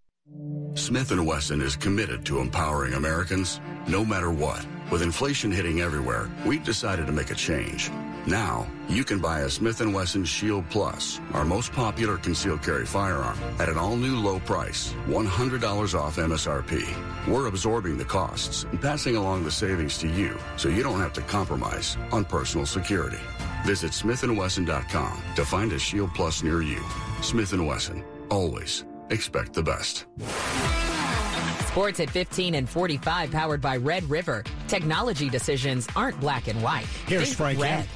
Smith 0.74 1.12
& 1.18 1.26
Wesson 1.26 1.60
is 1.60 1.76
committed 1.76 2.24
to 2.24 2.38
empowering 2.38 2.94
Americans 2.94 3.60
no 3.86 4.04
matter 4.04 4.30
what. 4.30 4.66
With 4.90 5.02
inflation 5.02 5.50
hitting 5.50 5.80
everywhere, 5.80 6.30
we've 6.46 6.64
decided 6.64 7.06
to 7.06 7.12
make 7.12 7.30
a 7.30 7.34
change. 7.34 7.90
Now, 8.26 8.66
you 8.88 9.04
can 9.04 9.18
buy 9.18 9.40
a 9.40 9.50
Smith 9.50 9.80
& 9.80 9.94
Wesson 9.94 10.24
Shield 10.24 10.64
Plus, 10.70 11.20
our 11.34 11.44
most 11.44 11.72
popular 11.72 12.16
concealed 12.16 12.62
carry 12.62 12.86
firearm, 12.86 13.38
at 13.58 13.68
an 13.68 13.76
all-new 13.76 14.16
low 14.16 14.38
price, 14.40 14.94
$100 15.08 15.98
off 15.98 16.16
MSRP. 16.16 17.28
We're 17.28 17.48
absorbing 17.48 17.98
the 17.98 18.04
costs 18.04 18.64
and 18.64 18.80
passing 18.80 19.16
along 19.16 19.44
the 19.44 19.50
savings 19.50 19.98
to 19.98 20.08
you 20.08 20.38
so 20.56 20.68
you 20.68 20.82
don't 20.82 21.00
have 21.00 21.12
to 21.14 21.22
compromise 21.22 21.96
on 22.12 22.24
personal 22.24 22.64
security. 22.64 23.20
Visit 23.66 23.90
smithandwesson.com 23.90 25.22
to 25.36 25.44
find 25.44 25.72
a 25.72 25.78
Shield 25.78 26.14
Plus 26.14 26.42
near 26.42 26.62
you. 26.62 26.82
Smith 27.20 27.52
& 27.52 27.58
Wesson. 27.58 28.04
Always 28.30 28.84
expect 29.12 29.52
the 29.52 29.62
best. 29.62 30.06
Sports 31.68 32.00
at 32.00 32.10
15 32.10 32.54
and 32.56 32.68
45 32.68 33.30
powered 33.30 33.60
by 33.60 33.76
Red 33.76 34.04
River. 34.10 34.44
Technology 34.68 35.28
decisions 35.30 35.86
aren't 35.96 36.20
black 36.20 36.48
and 36.48 36.62
white. 36.62 36.86
Here's 37.06 37.24
Think 37.24 37.36
Frank. 37.36 37.60
Red. 37.60 37.86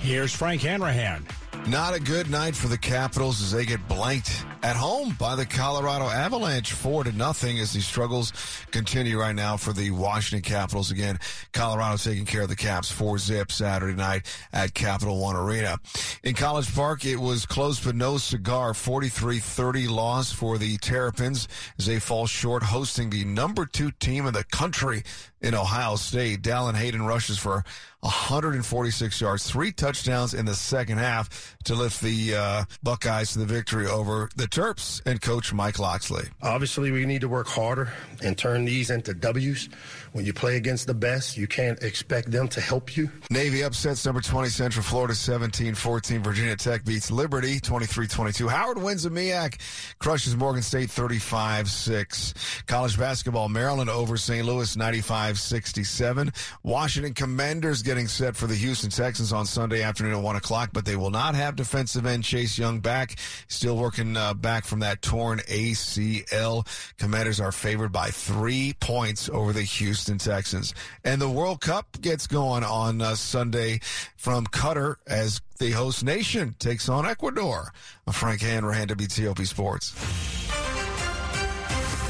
Here's 0.00 0.34
Frank 0.34 0.62
Hanrahan. 0.62 1.26
Not 1.66 1.94
a 1.94 2.00
good 2.00 2.28
night 2.28 2.54
for 2.54 2.68
the 2.68 2.76
Capitals 2.76 3.40
as 3.40 3.52
they 3.52 3.64
get 3.64 3.86
blanked 3.88 4.44
at 4.62 4.76
home 4.76 5.16
by 5.18 5.34
the 5.34 5.44
Colorado 5.44 6.04
Avalanche, 6.04 6.72
four 6.72 7.04
to 7.04 7.12
nothing. 7.12 7.58
As 7.58 7.72
these 7.72 7.86
struggles 7.86 8.32
continue 8.70 9.18
right 9.18 9.34
now 9.34 9.56
for 9.56 9.72
the 9.72 9.90
Washington 9.90 10.48
Capitals. 10.48 10.90
Again, 10.90 11.18
Colorado 11.52 11.96
taking 11.96 12.24
care 12.24 12.42
of 12.42 12.48
the 12.48 12.56
Caps 12.56 12.90
four 12.90 13.18
zip 13.18 13.50
Saturday 13.50 13.94
night 13.94 14.26
at 14.52 14.74
Capital 14.74 15.20
One 15.20 15.36
Arena. 15.36 15.78
In 16.22 16.34
College 16.34 16.72
Park, 16.74 17.04
it 17.04 17.16
was 17.16 17.44
close 17.46 17.80
but 17.80 17.96
no 17.96 18.18
cigar. 18.18 18.72
43-30 18.72 19.90
loss 19.90 20.32
for 20.32 20.58
the 20.58 20.76
Terrapins 20.78 21.48
as 21.78 21.86
they 21.86 21.98
fall 21.98 22.26
short, 22.26 22.62
hosting 22.62 23.10
the 23.10 23.24
number 23.24 23.66
two 23.66 23.90
team 23.90 24.26
in 24.26 24.34
the 24.34 24.44
country 24.44 25.02
in 25.40 25.54
Ohio 25.54 25.96
State. 25.96 26.42
Dallan 26.42 26.76
Hayden 26.76 27.04
rushes 27.04 27.38
for 27.38 27.64
146 28.00 29.20
yards, 29.20 29.48
three 29.48 29.70
touchdowns 29.70 30.34
in 30.34 30.44
the 30.44 30.54
second 30.54 30.98
half 30.98 31.56
to 31.64 31.74
lift 31.74 32.00
the 32.00 32.34
uh, 32.34 32.64
Buckeyes 32.82 33.32
to 33.32 33.38
the 33.38 33.44
victory 33.44 33.86
over 33.86 34.28
the 34.34 34.48
Terps 34.52 35.00
and 35.06 35.18
coach 35.18 35.54
Mike 35.54 35.78
Locksley. 35.78 36.24
Obviously, 36.42 36.90
we 36.90 37.06
need 37.06 37.22
to 37.22 37.28
work 37.28 37.46
harder 37.48 37.90
and 38.22 38.36
turn 38.36 38.66
these 38.66 38.90
into 38.90 39.14
W's. 39.14 39.70
When 40.12 40.26
you 40.26 40.34
play 40.34 40.58
against 40.58 40.86
the 40.86 40.92
best, 40.92 41.38
you 41.38 41.46
can't 41.46 41.82
expect 41.82 42.30
them 42.30 42.48
to 42.48 42.60
help 42.60 42.94
you. 42.94 43.10
Navy 43.30 43.64
upsets 43.64 44.04
number 44.04 44.20
20 44.20 44.50
Central 44.50 44.82
Florida 44.82 45.14
17-14. 45.14 46.22
Virginia 46.22 46.54
Tech 46.54 46.84
beats 46.84 47.10
Liberty 47.10 47.60
23-22. 47.60 48.46
Howard 48.50 48.76
wins 48.76 49.06
a 49.06 49.10
MEAC, 49.10 49.58
crushes 49.98 50.36
Morgan 50.36 50.62
State 50.62 50.90
35-6. 50.90 52.66
College 52.66 52.98
basketball, 52.98 53.48
Maryland 53.48 53.88
over 53.88 54.18
St. 54.18 54.44
Louis 54.46 54.76
95-67. 54.76 56.36
Washington 56.62 57.14
Commanders 57.14 57.80
getting 57.80 58.06
set 58.06 58.36
for 58.36 58.46
the 58.46 58.54
Houston 58.54 58.90
Texans 58.90 59.32
on 59.32 59.46
Sunday 59.46 59.80
afternoon 59.80 60.12
at 60.12 60.22
1 60.22 60.36
o'clock, 60.36 60.68
but 60.74 60.84
they 60.84 60.96
will 60.96 61.10
not 61.10 61.34
have 61.34 61.56
defensive 61.56 62.04
end 62.04 62.22
Chase 62.22 62.58
Young 62.58 62.80
back. 62.80 63.16
Still 63.48 63.78
working 63.78 64.14
uh, 64.14 64.34
back 64.42 64.64
from 64.64 64.80
that 64.80 65.00
torn 65.00 65.38
ACL. 65.40 66.66
Commanders 66.98 67.40
are 67.40 67.52
favored 67.52 67.92
by 67.92 68.08
three 68.08 68.74
points 68.80 69.28
over 69.28 69.52
the 69.52 69.62
Houston 69.62 70.18
Texans. 70.18 70.74
And 71.04 71.20
the 71.20 71.30
World 71.30 71.60
Cup 71.60 72.00
gets 72.00 72.26
going 72.26 72.64
on 72.64 73.00
uh, 73.00 73.14
Sunday 73.14 73.80
from 74.16 74.46
Qatar 74.46 74.96
as 75.06 75.40
the 75.58 75.70
host 75.70 76.04
nation 76.04 76.56
takes 76.58 76.88
on 76.88 77.06
Ecuador. 77.06 77.72
Frank 78.12 78.42
Hanrahan, 78.42 78.88
WTOP 78.88 79.46
Sports. 79.46 80.41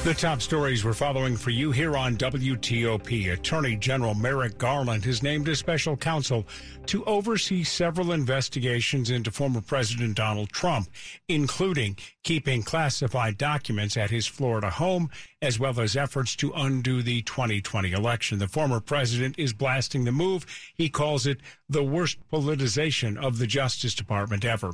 The 0.04 0.14
top 0.14 0.42
stories 0.42 0.84
we're 0.84 0.94
following 0.94 1.36
for 1.36 1.50
you 1.50 1.70
here 1.70 1.96
on 1.96 2.16
WTOP. 2.16 3.32
Attorney 3.34 3.76
General 3.76 4.14
Merrick 4.14 4.58
Garland 4.58 5.04
has 5.04 5.22
named 5.22 5.46
a 5.46 5.54
special 5.54 5.96
counsel 5.96 6.44
to 6.86 7.04
oversee 7.04 7.62
several 7.62 8.10
investigations 8.10 9.10
into 9.10 9.30
former 9.30 9.60
President 9.60 10.16
Donald 10.16 10.48
Trump, 10.48 10.88
including 11.28 11.96
keeping 12.24 12.64
classified 12.64 13.38
documents 13.38 13.96
at 13.96 14.10
his 14.10 14.26
Florida 14.26 14.70
home, 14.70 15.08
as 15.42 15.59
well 15.59 15.81
as 15.81 15.96
efforts 15.96 16.37
to 16.37 16.52
undo 16.55 17.02
the 17.02 17.20
2020 17.22 17.90
election. 17.90 18.38
The 18.38 18.46
former 18.46 18.78
president 18.78 19.35
is 19.37 19.52
blasting 19.52 20.05
the 20.05 20.12
move. 20.12 20.46
He 20.74 20.88
calls 20.88 21.26
it 21.26 21.40
the 21.68 21.83
worst 21.83 22.18
politicization 22.31 23.16
of 23.16 23.38
the 23.38 23.46
Justice 23.48 23.94
Department 23.94 24.44
ever. 24.44 24.72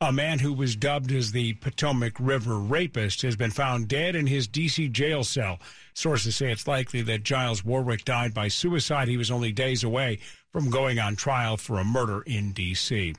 A 0.00 0.12
man 0.12 0.38
who 0.38 0.52
was 0.52 0.76
dubbed 0.76 1.10
as 1.10 1.32
the 1.32 1.54
Potomac 1.54 2.14
River 2.20 2.58
rapist 2.58 3.22
has 3.22 3.34
been 3.34 3.50
found 3.50 3.88
dead 3.88 4.14
in 4.14 4.28
his 4.28 4.46
D.C. 4.46 4.88
jail 4.88 5.24
cell. 5.24 5.58
Sources 5.94 6.36
say 6.36 6.52
it's 6.52 6.68
likely 6.68 7.02
that 7.02 7.24
Giles 7.24 7.64
Warrick 7.64 8.04
died 8.04 8.32
by 8.32 8.48
suicide. 8.48 9.08
He 9.08 9.16
was 9.16 9.32
only 9.32 9.50
days 9.50 9.82
away 9.82 10.20
from 10.54 10.70
going 10.70 11.00
on 11.00 11.16
trial 11.16 11.56
for 11.56 11.80
a 11.80 11.84
murder 11.84 12.22
in 12.22 12.52
D.C. 12.52 13.12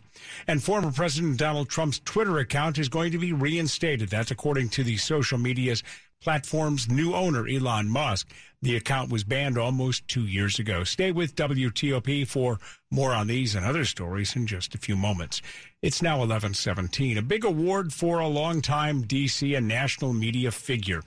And 0.47 0.63
former 0.63 0.89
President 0.89 1.37
Donald 1.37 1.67
Trump's 1.67 1.99
Twitter 1.99 2.39
account 2.39 2.77
is 2.77 2.87
going 2.87 3.11
to 3.11 3.17
be 3.17 3.33
reinstated. 3.33 4.07
That's 4.07 4.31
according 4.31 4.69
to 4.69 4.85
the 4.85 4.95
social 4.95 5.37
media's 5.37 5.83
platform's 6.21 6.89
new 6.89 7.13
owner, 7.13 7.45
Elon 7.45 7.89
Musk. 7.89 8.31
The 8.65 8.78
account 8.78 9.12
was 9.12 9.23
banned 9.23 9.60
almost 9.60 10.08
two 10.08 10.25
years 10.25 10.58
ago. 10.58 10.84
Stay 10.84 11.12
with 11.12 11.36
WTOP 11.36 12.28
for 12.28 12.60
more 12.89 13.13
on 13.13 13.28
these 13.28 13.54
and 13.54 13.63
other 13.63 13.86
stories 13.86 14.36
in 14.36 14.47
just 14.47 14.73
a 14.73 14.80
few 14.80 14.95
moments. 14.95 15.43
It's 15.84 16.01
now 16.01 16.17
1117. 16.17 17.19
A 17.19 17.21
big 17.21 17.45
award 17.45 17.93
for 17.93 18.17
a 18.17 18.28
longtime 18.28 19.04
DC 19.04 19.56
and 19.56 19.67
national 19.67 20.13
media 20.13 20.49
figure. 20.49 21.04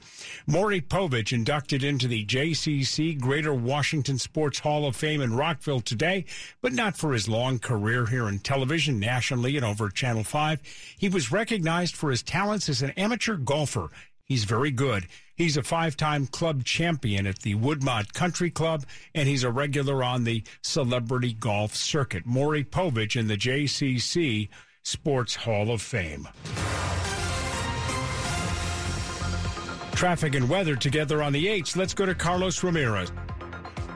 Maury 0.47 0.81
Povich 0.81 1.33
inducted 1.33 1.83
into 1.83 2.07
the 2.07 2.25
JCC 2.25 3.19
Greater 3.19 3.53
Washington 3.53 4.21
Sports 4.21 4.61
Hall 4.61 4.87
of 4.87 4.95
Fame 4.95 5.21
in 5.21 5.35
Rockville 5.35 5.81
today, 5.81 6.27
but 6.63 6.73
not 6.73 6.97
for 6.97 7.13
his 7.13 7.29
long 7.29 7.59
career 7.59 8.07
here 8.07 8.29
in 8.29 8.39
television 8.39 9.01
nationally 9.01 9.57
and 9.57 9.67
over 9.67 9.89
Channel 9.89 10.23
5. 10.23 10.95
He 10.97 11.09
was 11.09 11.33
recognized 11.33 11.97
for 11.97 12.13
his 12.13 12.23
talents 12.23 12.69
as 12.69 12.83
an 12.83 12.91
amateur 12.91 13.37
golfer. 13.37 13.91
He's 14.23 14.45
very 14.45 14.71
good. 14.71 15.09
He's 15.39 15.57
a 15.57 15.63
five 15.63 15.97
time 15.97 16.27
club 16.27 16.65
champion 16.65 17.25
at 17.25 17.39
the 17.39 17.55
Woodmont 17.55 18.13
Country 18.13 18.51
Club, 18.51 18.85
and 19.15 19.29
he's 19.29 19.45
a 19.45 19.51
regular 19.51 20.03
on 20.03 20.25
the 20.25 20.43
celebrity 20.63 21.33
golf 21.33 21.77
circuit. 21.77 22.27
Maury 22.27 22.65
Povich 22.65 23.15
in 23.15 23.29
the 23.29 23.37
JCC 23.37 24.49
Sports 24.83 25.37
Hall 25.37 25.71
of 25.71 25.81
Fame. 25.81 26.29
Traffic 29.93 30.35
and 30.35 30.49
weather 30.49 30.75
together 30.75 31.23
on 31.23 31.33
the 31.33 31.47
8s. 31.47 31.77
Let's 31.77 31.95
go 31.95 32.05
to 32.05 32.17
Carlos 32.17 32.65
Ramirez. 32.65 33.13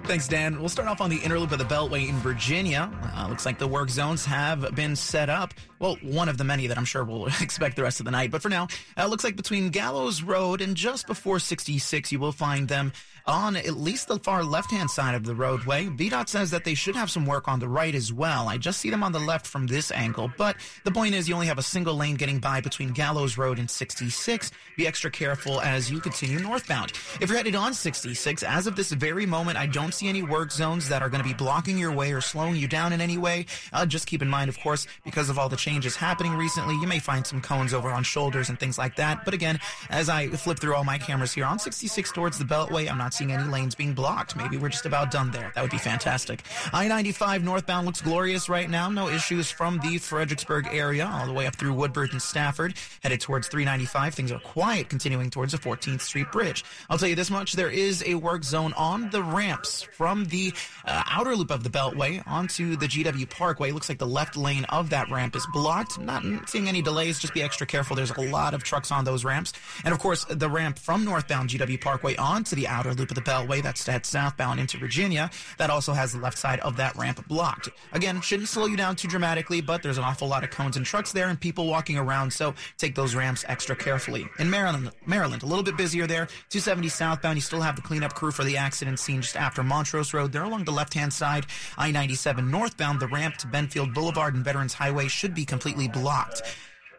Thanks, 0.05 0.27
Dan. 0.27 0.59
We'll 0.59 0.69
start 0.69 0.89
off 0.89 1.01
on 1.01 1.11
the 1.11 1.17
inner 1.19 1.39
loop 1.39 1.53
of 1.53 1.59
the 1.59 1.65
Beltway 1.65 2.09
in 2.09 2.17
Virginia. 2.17 2.91
Uh, 3.17 3.29
looks 3.29 3.47
like 3.47 3.59
the 3.59 3.69
work 3.69 3.89
zones 3.89 4.25
have 4.27 4.75
been 4.75 4.97
set 4.97 5.31
up. 5.31 5.55
Well, 5.79 5.97
one 6.03 6.29
of 6.29 6.39
the 6.39 6.45
many 6.45 6.67
that 6.67 6.77
I'm 6.77 6.85
sure 6.85 7.05
we'll 7.05 7.27
expect 7.41 7.77
the 7.77 7.83
rest 7.83 8.01
of 8.01 8.05
the 8.05 8.11
night. 8.11 8.31
But 8.31 8.43
for 8.43 8.49
now, 8.49 8.67
uh, 8.99 9.07
looks 9.07 9.25
like 9.25 9.37
between 9.37 9.71
Gallows 9.71 10.23
Road 10.23 10.61
and 10.61 10.77
just 10.77 11.07
before 11.07 11.39
66, 11.39 12.11
you 12.13 12.19
will 12.19 12.33
find 12.33 12.69
them 12.69 12.93
on 13.27 13.57
at 13.57 13.75
least 13.75 14.09
the 14.09 14.19
far 14.19 14.45
left-hand 14.45 14.91
side 14.91 15.15
of 15.15 15.25
the 15.25 15.35
roadway. 15.35 15.87
VDOT 15.87 16.29
says 16.29 16.51
that 16.51 16.65
they 16.65 16.75
should 16.75 16.97
have 16.97 17.11
some 17.11 17.27
work 17.27 17.49
on 17.49 17.61
the 17.61 17.69
right 17.69 17.95
as 17.95 18.13
well. 18.13 18.49
I 18.49 18.59
just 18.59 18.81
see 18.81 18.91
them 18.91 19.03
on 19.03 19.13
the 19.13 19.19
left 19.19 19.47
from 19.47 19.67
this 19.67 19.91
angle. 19.93 20.33
But 20.37 20.57
the 20.85 20.91
point 20.91 21.15
is 21.15 21.29
you 21.29 21.35
only 21.35 21.47
have 21.47 21.59
a 21.59 21.63
single 21.63 21.95
lane 21.95 22.17
getting 22.17 22.39
by 22.39 22.61
between 22.61 22.93
Gallows 22.93 23.39
Road 23.39 23.59
and 23.59 23.71
66. 23.71 24.51
Be 24.77 24.87
extra 24.87 25.11
careful 25.11 25.61
as 25.61 25.91
you 25.91 26.01
continue 26.01 26.39
northbound. 26.39 26.93
If 27.21 27.29
you're 27.29 27.39
headed 27.39 27.55
on 27.55 27.75
66, 27.75 28.43
as 28.43 28.67
of 28.67 28.77
this 28.77 28.93
very 28.93 29.27
moment, 29.27 29.59
I 29.59 29.67
don't 29.67 29.95
see 29.95 30.09
any 30.09 30.23
work 30.23 30.51
zones 30.51 30.89
that 30.89 31.03
are 31.03 31.09
going 31.09 31.23
to 31.23 31.29
be 31.29 31.35
blocking 31.35 31.79
your 31.79 31.93
way 31.93 32.13
or 32.13 32.21
slowing 32.21 32.57
you 32.57 32.69
down 32.69 32.93
in 32.93 33.01
any 33.01 33.19
way. 33.19 33.47
Uh, 33.73 33.87
just 33.87 34.07
keep 34.07 34.23
in 34.23 34.29
mind, 34.29 34.49
of 34.49 34.59
course, 34.61 34.87
because 35.05 35.31
of 35.31 35.39
all 35.39 35.49
the 35.49 35.57
changes 35.57 35.97
happening 35.97 36.35
recently, 36.35 36.75
you 36.75 36.87
may 36.87 36.99
find 36.99 37.27
some 37.27 37.41
cones 37.41 37.75
over 37.75 37.91
on 37.91 38.03
shoulders 38.03 38.49
and 38.49 38.59
things 38.59 38.79
like 38.79 38.97
that. 38.97 39.25
But 39.25 39.35
again, 39.35 39.59
as 39.91 40.09
I 40.09 40.29
flip 40.29 40.59
through 40.59 40.75
all 40.75 40.85
my 40.85 40.99
cameras 40.99 41.33
here 41.33 41.45
on 41.45 41.59
66 41.59 42.13
towards 42.13 42.39
the 42.39 42.45
Beltway, 42.45 42.91
I'm 42.91 42.99
not 42.99 43.12
not 43.13 43.19
seeing 43.19 43.33
any 43.33 43.45
lanes 43.51 43.75
being 43.75 43.93
blocked. 43.93 44.37
Maybe 44.37 44.57
we're 44.57 44.71
just 44.71 44.87
about 44.87 45.11
done 45.11 45.31
there. 45.31 45.53
That 45.55 45.61
would 45.63 45.71
be 45.71 45.79
fantastic. 45.79 46.43
I-95 46.73 47.43
northbound 47.43 47.87
looks 47.87 48.01
glorious 48.01 48.49
right 48.49 48.69
now. 48.69 48.89
No 48.89 49.09
issues 49.09 49.51
from 49.51 49.79
the 49.81 49.99
Fredericksburg 49.99 50.69
area 50.73 51.07
all 51.13 51.27
the 51.27 51.33
way 51.33 51.47
up 51.47 51.57
through 51.57 51.75
Woodbridge 51.75 52.13
and 52.13 52.23
Stafford. 52.23 52.75
Headed 53.03 53.21
towards 53.21 53.49
395. 53.49 54.15
Things 54.15 54.33
are 54.33 54.39
quiet 54.39 54.89
continuing 54.89 55.29
towards 55.31 55.53
the 55.53 55.59
14th 55.59 56.01
Street 56.01 56.33
Bridge. 56.33 56.65
I'll 56.89 56.99
tell 56.99 57.09
you 57.09 57.15
this 57.15 57.31
much. 57.31 57.53
There 57.53 57.71
is 57.71 58.03
a 58.07 58.15
work 58.15 58.45
zone 58.45 58.73
on 58.77 59.11
the 59.11 59.23
ramps 59.23 59.83
from 59.83 60.25
the 60.27 60.55
uh, 60.87 61.03
outer 61.07 61.37
loop 61.37 61.51
of 61.51 61.65
the 61.65 61.71
Beltway 61.71 62.23
onto 62.27 62.77
the 62.77 62.87
GW 62.87 63.29
Parkway. 63.29 63.71
It 63.71 63.75
Looks 63.75 63.89
like 63.89 63.99
the 63.99 64.07
left 64.07 64.37
lane 64.37 64.65
of 64.65 64.91
that 64.91 65.11
ramp 65.11 65.37
is 65.37 65.47
blocked. 65.53 65.99
Not 65.99 66.23
seeing 66.49 66.69
any 66.69 66.81
delays. 66.83 67.19
Just 67.19 67.35
be 67.35 67.43
extra 67.43 67.67
careful. 67.67 67.95
There's 67.95 68.11
a 68.11 68.21
lot 68.21 68.55
of 68.55 68.63
trucks 68.63 68.91
on 68.91 69.05
those 69.05 69.25
ramps. 69.25 69.53
And 69.85 69.93
of 69.93 70.01
course, 70.01 70.25
the 70.25 70.49
ramp 70.49 70.79
from 70.79 71.05
northbound 71.05 71.51
GW 71.51 71.81
Parkway 71.81 72.17
onto 72.17 72.57
the 72.57 72.69
outer 72.69 72.95
loop 72.95 73.02
of 73.11 73.15
the 73.17 73.21
Beltway, 73.21 73.63
that's 73.63 73.85
to 73.85 73.93
head 73.93 74.07
southbound 74.07 74.61
into 74.61 74.79
Virginia, 74.79 75.31
that 75.59 75.71
also 75.71 75.93
has 75.93 76.13
the 76.13 76.19
left 76.19 76.39
side 76.39 76.61
of 76.61 76.77
that 76.77 76.95
ramp 76.97 77.27
blocked. 77.29 77.69
Again, 77.93 78.21
shouldn't 78.21 78.49
slow 78.49 78.67
you 78.67 78.77
down 78.77 78.97
too 78.97 79.09
dramatically, 79.09 79.61
but 79.61 79.83
there's 79.83 79.99
an 79.99 80.05
awful 80.05 80.29
lot 80.29 80.45
of 80.45 80.51
cones 80.51 80.77
and 80.77 80.87
trucks 80.87 81.13
there 81.13 81.29
and 81.29 81.41
people 81.41 81.67
walking 81.67 81.99
around, 81.99 82.33
so 82.33 82.55
take 82.79 82.95
those 82.95 83.15
ramps 83.15 83.45
extra 83.49 83.75
carefully. 83.75 84.29
In 84.39 84.49
Maryland, 84.51 84.91
Maryland, 85.07 85.43
a 85.43 85.47
little 85.47 85.65
bit 85.65 85.77
busier 85.77 86.07
there. 86.07 86.27
270 86.51 86.89
southbound, 86.89 87.37
you 87.37 87.43
still 87.43 87.61
have 87.61 87.77
the 87.77 87.83
cleanup 87.83 88.15
crew 88.15 88.31
for 88.31 88.45
the 88.45 88.57
accident 88.57 88.99
scene 88.99 89.23
just 89.23 89.37
after 89.37 89.63
Montrose 89.63 90.15
Road. 90.15 90.33
They're 90.33 90.45
along 90.45 90.65
the 90.65 90.73
left-hand 90.73 91.13
side. 91.13 91.47
I-97 91.79 92.49
northbound, 92.49 93.01
the 93.01 93.09
ramp 93.09 93.37
to 93.39 93.47
Benfield 93.47 93.95
Boulevard 93.95 94.35
and 94.35 94.45
Veterans 94.45 94.75
Highway 94.75 95.09
should 95.09 95.35
be 95.35 95.45
completely 95.45 95.89
blocked. 95.89 96.43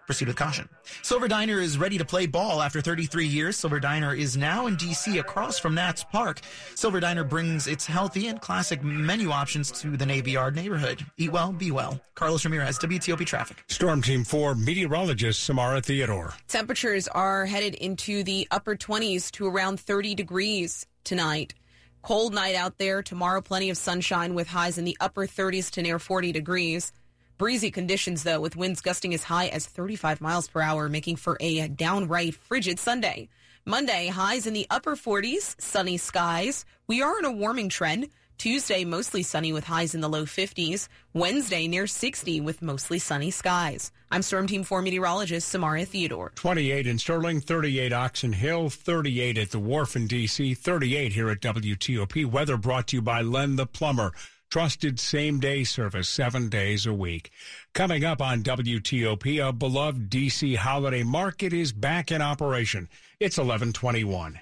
Proceed 0.05 0.27
with 0.27 0.35
caution. 0.35 0.67
Silver 1.01 1.27
Diner 1.27 1.59
is 1.59 1.77
ready 1.77 1.97
to 1.97 2.05
play 2.05 2.25
ball 2.25 2.61
after 2.61 2.81
33 2.81 3.25
years. 3.25 3.57
Silver 3.57 3.79
Diner 3.79 4.13
is 4.13 4.35
now 4.35 4.67
in 4.67 4.75
D.C. 4.75 5.17
across 5.17 5.57
from 5.57 5.75
Nats 5.75 6.03
Park. 6.03 6.41
Silver 6.75 6.99
Diner 6.99 7.23
brings 7.23 7.67
its 7.67 7.85
healthy 7.85 8.27
and 8.27 8.41
classic 8.41 8.83
menu 8.83 9.31
options 9.31 9.71
to 9.81 9.95
the 9.95 10.05
Navy 10.05 10.31
Yard 10.31 10.55
neighborhood. 10.55 11.05
Eat 11.17 11.31
well, 11.31 11.53
be 11.53 11.71
well. 11.71 12.01
Carlos 12.15 12.43
Ramirez, 12.43 12.77
WTOP 12.79 13.25
Traffic. 13.25 13.63
Storm 13.67 14.01
Team 14.01 14.23
4 14.23 14.55
meteorologist 14.55 15.43
Samara 15.43 15.81
Theodore. 15.81 16.33
Temperatures 16.47 17.07
are 17.07 17.45
headed 17.45 17.75
into 17.75 18.23
the 18.23 18.47
upper 18.51 18.75
20s 18.75 19.31
to 19.31 19.47
around 19.47 19.79
30 19.79 20.15
degrees 20.15 20.85
tonight. 21.03 21.53
Cold 22.01 22.33
night 22.33 22.55
out 22.55 22.77
there. 22.77 23.01
Tomorrow, 23.01 23.41
plenty 23.41 23.69
of 23.69 23.77
sunshine 23.77 24.35
with 24.35 24.49
highs 24.49 24.77
in 24.77 24.83
the 24.83 24.97
upper 24.99 25.25
30s 25.25 25.71
to 25.71 25.81
near 25.81 25.99
40 25.99 26.33
degrees. 26.33 26.91
Breezy 27.37 27.71
conditions, 27.71 28.23
though, 28.23 28.39
with 28.39 28.55
winds 28.55 28.79
gusting 28.79 29.13
as 29.13 29.23
high 29.23 29.47
as 29.47 29.65
35 29.65 30.21
miles 30.21 30.47
per 30.47 30.61
hour, 30.61 30.87
making 30.87 31.15
for 31.15 31.35
a 31.39 31.67
downright 31.67 32.35
frigid 32.35 32.77
Sunday. 32.77 33.27
Monday, 33.65 34.07
highs 34.07 34.45
in 34.45 34.53
the 34.53 34.67
upper 34.69 34.95
40s, 34.95 35.59
sunny 35.59 35.97
skies. 35.97 36.63
We 36.85 37.01
are 37.01 37.17
in 37.17 37.25
a 37.25 37.31
warming 37.31 37.69
trend. 37.69 38.09
Tuesday, 38.37 38.83
mostly 38.83 39.23
sunny 39.23 39.51
with 39.53 39.63
highs 39.63 39.95
in 39.95 40.01
the 40.01 40.09
low 40.09 40.25
50s. 40.25 40.89
Wednesday, 41.13 41.67
near 41.67 41.87
60 41.87 42.41
with 42.41 42.61
mostly 42.61 42.99
sunny 42.99 43.31
skies. 43.31 43.91
I'm 44.11 44.21
Storm 44.21 44.47
Team 44.47 44.63
4 44.63 44.81
meteorologist 44.81 45.47
Samara 45.47 45.85
Theodore. 45.85 46.33
28 46.35 46.85
in 46.85 46.99
Sterling, 46.99 47.41
38 47.41 47.93
Oxon 47.93 48.33
Hill, 48.33 48.69
38 48.69 49.37
at 49.37 49.51
the 49.51 49.59
Wharf 49.59 49.95
in 49.95 50.05
D.C., 50.05 50.53
38 50.53 51.13
here 51.13 51.29
at 51.29 51.41
WTOP. 51.41 52.25
Weather 52.25 52.57
brought 52.57 52.87
to 52.87 52.97
you 52.97 53.01
by 53.01 53.21
Len 53.21 53.55
the 53.55 53.65
Plumber. 53.65 54.11
Trusted 54.53 54.99
same 54.99 55.39
day 55.39 55.63
service 55.63 56.07
seven 56.07 56.47
days 56.47 56.85
a 56.85 56.93
week. 56.93 57.31
Coming 57.73 58.05
up 58.05 58.21
on 58.21 58.43
WTOP, 58.43 59.49
a 59.49 59.51
beloved 59.51 60.11
DC 60.11 60.57
holiday 60.57 61.01
market 61.01 61.53
is 61.53 61.71
back 61.71 62.11
in 62.11 62.21
operation. 62.21 62.87
It's 63.19 63.39
1121. 63.39 64.39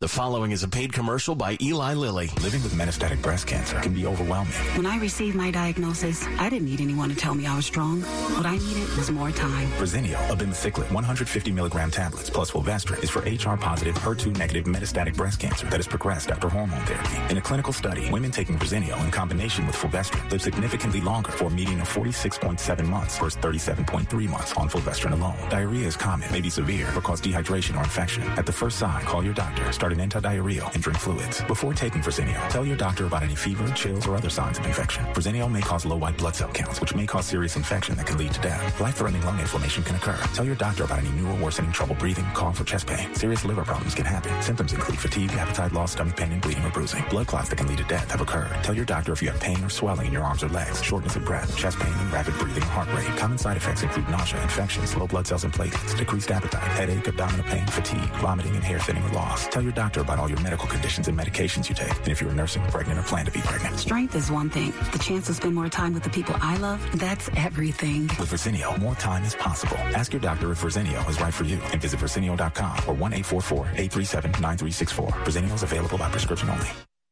The 0.00 0.06
following 0.06 0.52
is 0.52 0.62
a 0.62 0.68
paid 0.68 0.92
commercial 0.92 1.34
by 1.34 1.56
Eli 1.60 1.94
Lilly. 1.94 2.30
Living 2.40 2.62
with 2.62 2.72
metastatic 2.72 3.20
breast 3.20 3.48
cancer 3.48 3.80
can 3.80 3.92
be 3.92 4.06
overwhelming. 4.06 4.52
When 4.76 4.86
I 4.86 4.96
received 4.98 5.34
my 5.34 5.50
diagnosis, 5.50 6.24
I 6.38 6.48
didn't 6.48 6.66
need 6.66 6.80
anyone 6.80 7.08
to 7.08 7.16
tell 7.16 7.34
me 7.34 7.46
I 7.46 7.56
was 7.56 7.66
strong. 7.66 8.02
What 8.02 8.46
I 8.46 8.58
needed 8.58 8.88
was 8.96 9.10
more 9.10 9.32
time. 9.32 9.66
Verzenio, 9.72 10.14
abemaciclib, 10.28 10.92
150 10.92 11.50
milligram 11.50 11.90
tablets 11.90 12.30
plus 12.30 12.50
fulvestrant 12.50 13.02
is 13.02 13.10
for 13.10 13.22
HR 13.22 13.56
positive, 13.56 13.96
HER2 13.96 14.38
negative 14.38 14.66
metastatic 14.66 15.16
breast 15.16 15.40
cancer 15.40 15.66
that 15.66 15.78
has 15.78 15.88
progressed 15.88 16.30
after 16.30 16.48
hormone 16.48 16.86
therapy. 16.86 17.16
In 17.32 17.36
a 17.36 17.40
clinical 17.40 17.72
study, 17.72 18.08
women 18.12 18.30
taking 18.30 18.56
Verzenio 18.56 19.02
in 19.02 19.10
combination 19.10 19.66
with 19.66 19.74
fulvestrant 19.74 20.30
live 20.30 20.42
significantly 20.42 21.00
longer 21.00 21.32
for 21.32 21.46
a 21.46 21.50
median 21.50 21.80
of 21.80 21.88
46.7 21.88 22.86
months 22.86 23.18
versus 23.18 23.36
37.3 23.42 24.28
months 24.30 24.52
on 24.52 24.68
fulvestrant 24.68 25.16
alone. 25.16 25.36
Diarrhea 25.50 25.88
is 25.88 25.96
common, 25.96 26.30
may 26.30 26.40
be 26.40 26.50
severe, 26.50 26.86
or 26.96 27.00
cause 27.00 27.20
dehydration 27.20 27.76
or 27.76 27.82
infection. 27.82 28.22
At 28.38 28.46
the 28.46 28.52
first 28.52 28.78
sign, 28.78 29.04
call 29.04 29.24
your 29.24 29.34
doctor. 29.34 29.72
Start 29.72 29.87
an 29.92 30.00
anti-diarrheal 30.00 30.72
and 30.74 30.82
drink 30.82 30.98
fluids. 30.98 31.42
Before 31.42 31.74
taking 31.74 32.02
Verzenio, 32.02 32.48
tell 32.48 32.64
your 32.64 32.76
doctor 32.76 33.06
about 33.06 33.22
any 33.22 33.34
fever, 33.34 33.68
chills, 33.72 34.06
or 34.06 34.16
other 34.16 34.30
signs 34.30 34.58
of 34.58 34.66
infection. 34.66 35.04
Verzenio 35.06 35.50
may 35.50 35.60
cause 35.60 35.84
low 35.84 35.96
white 35.96 36.16
blood 36.16 36.34
cell 36.34 36.50
counts, 36.50 36.80
which 36.80 36.94
may 36.94 37.06
cause 37.06 37.26
serious 37.26 37.56
infection 37.56 37.94
that 37.96 38.06
can 38.06 38.18
lead 38.18 38.32
to 38.32 38.40
death. 38.40 38.80
Life-threatening 38.80 39.24
lung 39.24 39.38
inflammation 39.40 39.82
can 39.84 39.96
occur. 39.96 40.18
Tell 40.34 40.44
your 40.44 40.56
doctor 40.56 40.84
about 40.84 40.98
any 40.98 41.10
new 41.10 41.28
or 41.28 41.36
worsening 41.36 41.72
trouble 41.72 41.94
breathing, 41.94 42.26
cough, 42.34 42.60
or 42.60 42.64
chest 42.64 42.86
pain. 42.86 43.14
Serious 43.14 43.44
liver 43.44 43.64
problems 43.64 43.94
can 43.94 44.06
happen. 44.06 44.42
Symptoms 44.42 44.72
include 44.72 44.98
fatigue, 44.98 45.32
appetite 45.32 45.72
loss, 45.72 45.92
stomach 45.92 46.16
pain, 46.16 46.32
and 46.32 46.42
bleeding 46.42 46.64
or 46.64 46.70
bruising. 46.70 47.04
Blood 47.10 47.26
clots 47.26 47.48
that 47.48 47.56
can 47.56 47.66
lead 47.66 47.78
to 47.78 47.84
death 47.84 48.10
have 48.10 48.20
occurred. 48.20 48.52
Tell 48.62 48.74
your 48.74 48.84
doctor 48.84 49.12
if 49.12 49.22
you 49.22 49.30
have 49.30 49.40
pain 49.40 49.62
or 49.64 49.70
swelling 49.70 50.06
in 50.06 50.12
your 50.12 50.22
arms 50.22 50.42
or 50.42 50.48
legs, 50.48 50.82
shortness 50.82 51.16
of 51.16 51.24
breath, 51.24 51.56
chest 51.56 51.78
pain, 51.78 51.92
and 51.92 52.12
rapid 52.12 52.34
breathing 52.38 52.62
heart 52.62 52.92
rate. 52.92 53.06
Common 53.16 53.38
side 53.38 53.56
effects 53.56 53.82
include 53.82 54.08
nausea, 54.08 54.42
infections, 54.42 54.96
low 54.96 55.06
blood 55.06 55.26
cells 55.26 55.44
and 55.44 55.52
platelets, 55.52 55.96
decreased 55.96 56.30
appetite, 56.30 56.62
headache, 56.62 57.06
abdominal 57.06 57.44
pain, 57.46 57.66
fatigue, 57.66 58.10
vomiting, 58.16 58.54
and 58.54 58.64
hair 58.64 58.78
thinning 58.78 59.04
or 59.04 59.10
loss. 59.10 59.48
Tell 59.48 59.62
your 59.62 59.72
doctor 59.78 60.00
about 60.00 60.18
all 60.18 60.28
your 60.28 60.40
medical 60.40 60.66
conditions 60.68 61.06
and 61.08 61.16
medications 61.16 61.68
you 61.68 61.74
take, 61.74 61.96
and 61.98 62.08
if 62.08 62.20
you're 62.20 62.32
nursing, 62.32 62.62
pregnant, 62.64 62.98
or 62.98 63.04
plan 63.04 63.24
to 63.26 63.30
be 63.30 63.38
pregnant. 63.40 63.78
Strength 63.78 64.16
is 64.16 64.28
one 64.30 64.50
thing. 64.50 64.72
The 64.92 64.98
chance 64.98 65.26
to 65.26 65.34
spend 65.34 65.54
more 65.54 65.68
time 65.68 65.94
with 65.94 66.02
the 66.02 66.10
people 66.10 66.34
I 66.40 66.56
love, 66.58 66.80
that's 66.98 67.30
everything. 67.36 68.08
With 68.18 68.32
Verzenio, 68.32 68.76
more 68.80 68.96
time 68.96 69.22
is 69.24 69.36
possible. 69.36 69.76
Ask 70.00 70.12
your 70.12 70.20
doctor 70.20 70.50
if 70.52 70.60
Verzenio 70.60 71.08
is 71.08 71.20
right 71.20 71.32
for 71.32 71.44
you 71.44 71.60
and 71.72 71.80
visit 71.80 72.00
Verzenio.com 72.00 72.76
or 72.88 72.94
1-844-837-9364. 72.96 75.10
Verzenio 75.24 75.54
is 75.54 75.62
available 75.62 75.98
by 75.98 76.10
prescription 76.10 76.50
only. 76.50 76.68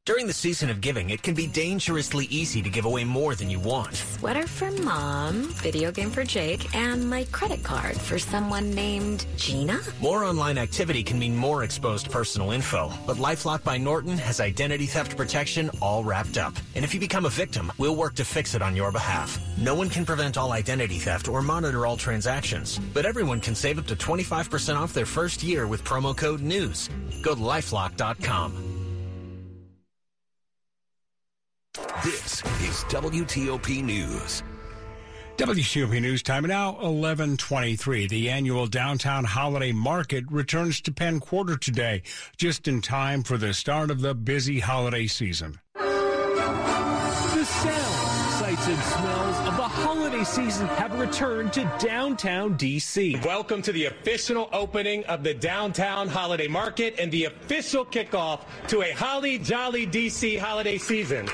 During 0.06 0.28
the 0.28 0.32
season 0.32 0.70
of 0.70 0.80
giving, 0.80 1.10
it 1.10 1.20
can 1.20 1.34
be 1.34 1.48
dangerously 1.48 2.26
easy 2.26 2.62
to 2.62 2.70
give 2.70 2.84
away 2.84 3.02
more 3.02 3.34
than 3.34 3.50
you 3.50 3.58
want. 3.58 3.96
Sweater 3.96 4.46
for 4.46 4.70
mom, 4.70 5.48
video 5.54 5.90
game 5.90 6.12
for 6.12 6.22
Jake, 6.22 6.72
and 6.76 7.10
my 7.10 7.24
credit 7.32 7.64
card 7.64 8.00
for 8.00 8.16
someone 8.16 8.70
named 8.70 9.26
Gina? 9.36 9.80
More 10.00 10.22
online 10.22 10.58
activity 10.58 11.02
can 11.02 11.18
mean 11.18 11.34
more 11.34 11.64
exposed 11.64 12.08
personal 12.08 12.52
info, 12.52 12.92
but 13.04 13.16
LifeLock 13.16 13.64
by 13.64 13.78
Norton 13.78 14.16
has 14.16 14.38
identity 14.38 14.86
theft 14.86 15.16
protection 15.16 15.72
all 15.82 16.04
wrapped 16.04 16.38
up. 16.38 16.54
And 16.76 16.84
if 16.84 16.94
you 16.94 17.00
become 17.00 17.26
a 17.26 17.40
victim, 17.42 17.72
we'll 17.76 17.96
work 17.96 18.14
to 18.14 18.24
fix 18.24 18.54
it 18.54 18.62
on 18.62 18.76
your 18.76 18.92
behalf. 18.92 19.36
No 19.58 19.74
one 19.74 19.88
can 19.88 20.06
prevent 20.06 20.38
all 20.38 20.52
identity 20.52 21.00
theft 21.00 21.26
or 21.26 21.42
monitor 21.42 21.84
all 21.84 21.96
transactions, 21.96 22.78
but 22.94 23.06
everyone 23.06 23.40
can 23.40 23.56
save 23.56 23.80
up 23.80 23.88
to 23.88 23.96
25% 23.96 24.76
off 24.76 24.92
their 24.92 25.04
first 25.04 25.42
year 25.42 25.66
with 25.66 25.82
promo 25.82 26.16
code 26.16 26.42
NEWS. 26.42 26.90
Go 27.22 27.34
to 27.34 27.40
lifelock.com. 27.40 28.65
This 32.06 32.34
is 32.62 32.84
WTOP 32.84 33.82
News. 33.82 34.44
WTOP 35.38 36.00
News 36.00 36.22
time 36.22 36.44
now 36.44 36.70
1123. 36.74 38.06
The 38.06 38.30
annual 38.30 38.68
downtown 38.68 39.24
holiday 39.24 39.72
market 39.72 40.24
returns 40.30 40.80
to 40.82 40.92
Penn 40.92 41.18
Quarter 41.18 41.56
today, 41.56 42.02
just 42.36 42.68
in 42.68 42.80
time 42.80 43.24
for 43.24 43.36
the 43.36 43.52
start 43.52 43.90
of 43.90 44.02
the 44.02 44.14
busy 44.14 44.60
holiday 44.60 45.08
season. 45.08 45.58
The 45.74 47.44
sounds, 47.44 48.34
sights, 48.36 48.68
and 48.68 48.82
smells 48.84 49.38
of 49.48 49.56
the 49.56 49.62
holiday 49.66 49.95
season 50.24 50.66
have 50.68 50.98
returned 50.98 51.52
to 51.52 51.70
downtown 51.78 52.56
D.C. 52.56 53.16
Welcome 53.24 53.62
to 53.62 53.72
the 53.72 53.86
official 53.86 54.48
opening 54.52 55.04
of 55.04 55.22
the 55.22 55.34
downtown 55.34 56.08
holiday 56.08 56.48
market 56.48 56.96
and 56.98 57.10
the 57.10 57.24
official 57.24 57.84
kickoff 57.84 58.40
to 58.68 58.82
a 58.82 58.92
holly 58.92 59.38
jolly 59.38 59.86
D.C. 59.86 60.36
holiday 60.36 60.78
season. 60.78 61.28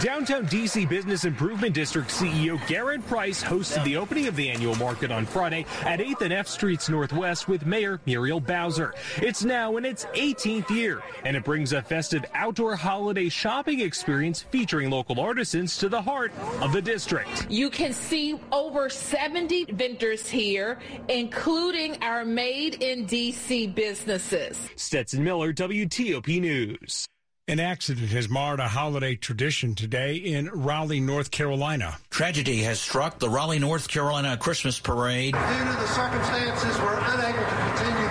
Downtown 0.00 0.46
D.C. 0.46 0.86
Business 0.86 1.24
Improvement 1.24 1.74
District 1.74 2.08
CEO 2.08 2.64
Gerren 2.66 3.02
Price 3.02 3.42
hosted 3.42 3.82
the 3.84 3.96
opening 3.96 4.26
of 4.26 4.36
the 4.36 4.48
annual 4.48 4.74
market 4.76 5.10
on 5.10 5.26
Friday 5.26 5.66
at 5.82 6.00
8th 6.00 6.20
and 6.22 6.32
F 6.32 6.48
Streets 6.48 6.88
Northwest 6.88 7.48
with 7.48 7.66
Mayor 7.66 8.00
Muriel 8.06 8.40
Bowser. 8.40 8.94
It's 9.16 9.44
now 9.44 9.76
in 9.76 9.84
its 9.84 10.04
18th 10.06 10.70
year, 10.70 11.02
and 11.24 11.36
it 11.36 11.44
brings 11.44 11.72
a 11.72 11.82
festive 11.82 12.24
outdoor 12.34 12.76
holiday 12.76 13.28
shopping 13.28 13.80
experience 13.80 14.42
featuring 14.42 14.90
local 14.90 15.20
artisans 15.20 15.76
to 15.78 15.88
the 15.88 16.00
heart 16.00 16.32
of 16.60 16.72
the 16.72 16.82
district. 16.82 17.46
You 17.50 17.70
can 17.70 17.92
see 18.08 18.38
over 18.52 18.88
70 18.88 19.66
vendors 19.72 20.28
here, 20.28 20.78
including 21.08 22.02
our 22.02 22.24
made 22.24 22.82
in 22.82 23.06
DC 23.06 23.74
businesses. 23.74 24.58
Stetson 24.76 25.22
Miller, 25.22 25.52
WTOP 25.52 26.40
News. 26.40 27.06
An 27.48 27.60
accident 27.60 28.10
has 28.10 28.28
marred 28.28 28.60
a 28.60 28.68
holiday 28.68 29.14
tradition 29.14 29.74
today 29.74 30.16
in 30.16 30.50
Raleigh, 30.50 31.00
North 31.00 31.30
Carolina. 31.30 31.96
Tragedy 32.10 32.58
has 32.62 32.78
struck 32.78 33.18
the 33.18 33.30
Raleigh, 33.30 33.58
North 33.58 33.88
Carolina 33.88 34.36
Christmas 34.36 34.78
parade. 34.78 35.32
Due 35.32 35.40
to 35.40 35.64
the 35.64 35.86
circumstances, 35.86 36.78
we're 36.78 36.98
unable 36.98 37.38
to 37.38 37.56
continue 37.56 37.92
the 37.92 37.92
parade. 37.94 38.07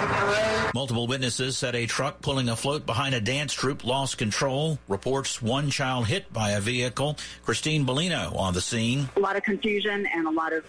Multiple 0.78 1.08
witnesses 1.08 1.58
said 1.58 1.74
a 1.74 1.88
truck 1.88 2.22
pulling 2.22 2.50
a 2.50 2.56
float 2.56 2.86
behind 2.86 3.16
a 3.16 3.20
dance 3.20 3.52
troupe 3.52 3.84
lost 3.84 4.20
control. 4.20 4.78
Reports 4.88 5.42
one 5.42 5.72
child 5.72 6.06
hit 6.06 6.32
by 6.32 6.52
a 6.52 6.62
vehicle. 6.62 7.18
Christine 7.44 7.84
Bellino 7.84 8.36
on 8.36 8.54
the 8.54 8.62
scene. 8.62 9.10
A 9.16 9.20
lot 9.20 9.36
of 9.36 9.42
confusion 9.42 10.06
and 10.06 10.28
a 10.28 10.30
lot 10.30 10.54
of 10.54 10.64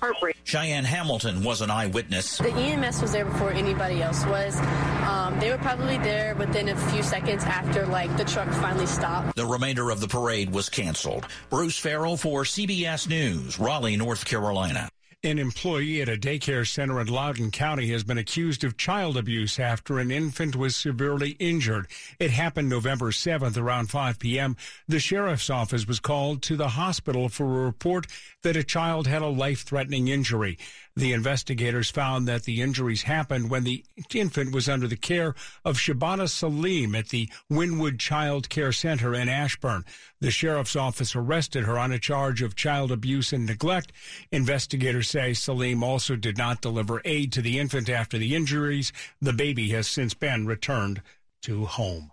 heartbreak. 0.00 0.36
Cheyenne 0.42 0.82
Hamilton 0.82 1.44
was 1.44 1.60
an 1.60 1.70
eyewitness. 1.70 2.38
The 2.38 2.52
EMS 2.52 3.02
was 3.02 3.12
there 3.12 3.24
before 3.24 3.52
anybody 3.52 4.02
else 4.02 4.26
was. 4.26 4.58
Um, 5.06 5.38
they 5.38 5.48
were 5.50 5.58
probably 5.58 5.98
there 5.98 6.34
within 6.34 6.68
a 6.68 6.76
few 6.90 7.04
seconds 7.04 7.44
after 7.44 7.86
like 7.86 8.16
the 8.16 8.24
truck 8.24 8.48
finally 8.54 8.86
stopped. 8.86 9.36
The 9.36 9.46
remainder 9.46 9.90
of 9.90 10.00
the 10.00 10.08
parade 10.08 10.50
was 10.50 10.68
canceled. 10.68 11.24
Bruce 11.50 11.78
Farrell 11.78 12.16
for 12.16 12.42
CBS 12.42 13.08
News, 13.08 13.60
Raleigh, 13.60 13.96
North 13.96 14.24
Carolina. 14.24 14.88
An 15.24 15.38
employee 15.38 16.02
at 16.02 16.08
a 16.08 16.16
daycare 16.16 16.66
center 16.66 17.00
in 17.00 17.06
Loudoun 17.06 17.52
County 17.52 17.86
has 17.90 18.02
been 18.02 18.18
accused 18.18 18.64
of 18.64 18.76
child 18.76 19.16
abuse 19.16 19.60
after 19.60 20.00
an 20.00 20.10
infant 20.10 20.56
was 20.56 20.74
severely 20.74 21.36
injured. 21.38 21.86
It 22.18 22.32
happened 22.32 22.68
November 22.68 23.12
7th 23.12 23.56
around 23.56 23.88
5 23.88 24.18
p.m. 24.18 24.56
The 24.88 24.98
sheriff's 24.98 25.48
office 25.48 25.86
was 25.86 26.00
called 26.00 26.42
to 26.42 26.56
the 26.56 26.70
hospital 26.70 27.28
for 27.28 27.44
a 27.44 27.66
report 27.66 28.08
that 28.42 28.56
a 28.56 28.64
child 28.64 29.06
had 29.06 29.22
a 29.22 29.28
life-threatening 29.28 30.08
injury. 30.08 30.58
The 30.94 31.14
investigators 31.14 31.90
found 31.90 32.28
that 32.28 32.42
the 32.42 32.60
injuries 32.60 33.02
happened 33.02 33.48
when 33.48 33.64
the 33.64 33.84
infant 34.14 34.54
was 34.54 34.68
under 34.68 34.86
the 34.86 34.96
care 34.96 35.34
of 35.64 35.78
Shabana 35.78 36.28
Salim 36.28 36.94
at 36.94 37.08
the 37.08 37.30
Winwood 37.48 37.98
Child 37.98 38.50
Care 38.50 38.72
Center 38.72 39.14
in 39.14 39.28
Ashburn. 39.28 39.86
The 40.20 40.30
sheriff's 40.30 40.76
office 40.76 41.16
arrested 41.16 41.64
her 41.64 41.78
on 41.78 41.92
a 41.92 41.98
charge 41.98 42.42
of 42.42 42.54
child 42.54 42.92
abuse 42.92 43.32
and 43.32 43.46
neglect. 43.46 43.92
Investigators 44.30 45.08
say 45.08 45.32
Salim 45.32 45.82
also 45.82 46.14
did 46.14 46.36
not 46.36 46.60
deliver 46.60 47.00
aid 47.06 47.32
to 47.32 47.42
the 47.42 47.58
infant 47.58 47.88
after 47.88 48.18
the 48.18 48.34
injuries. 48.34 48.92
The 49.20 49.32
baby 49.32 49.70
has 49.70 49.88
since 49.88 50.12
been 50.12 50.46
returned 50.46 51.00
to 51.42 51.64
home. 51.64 52.10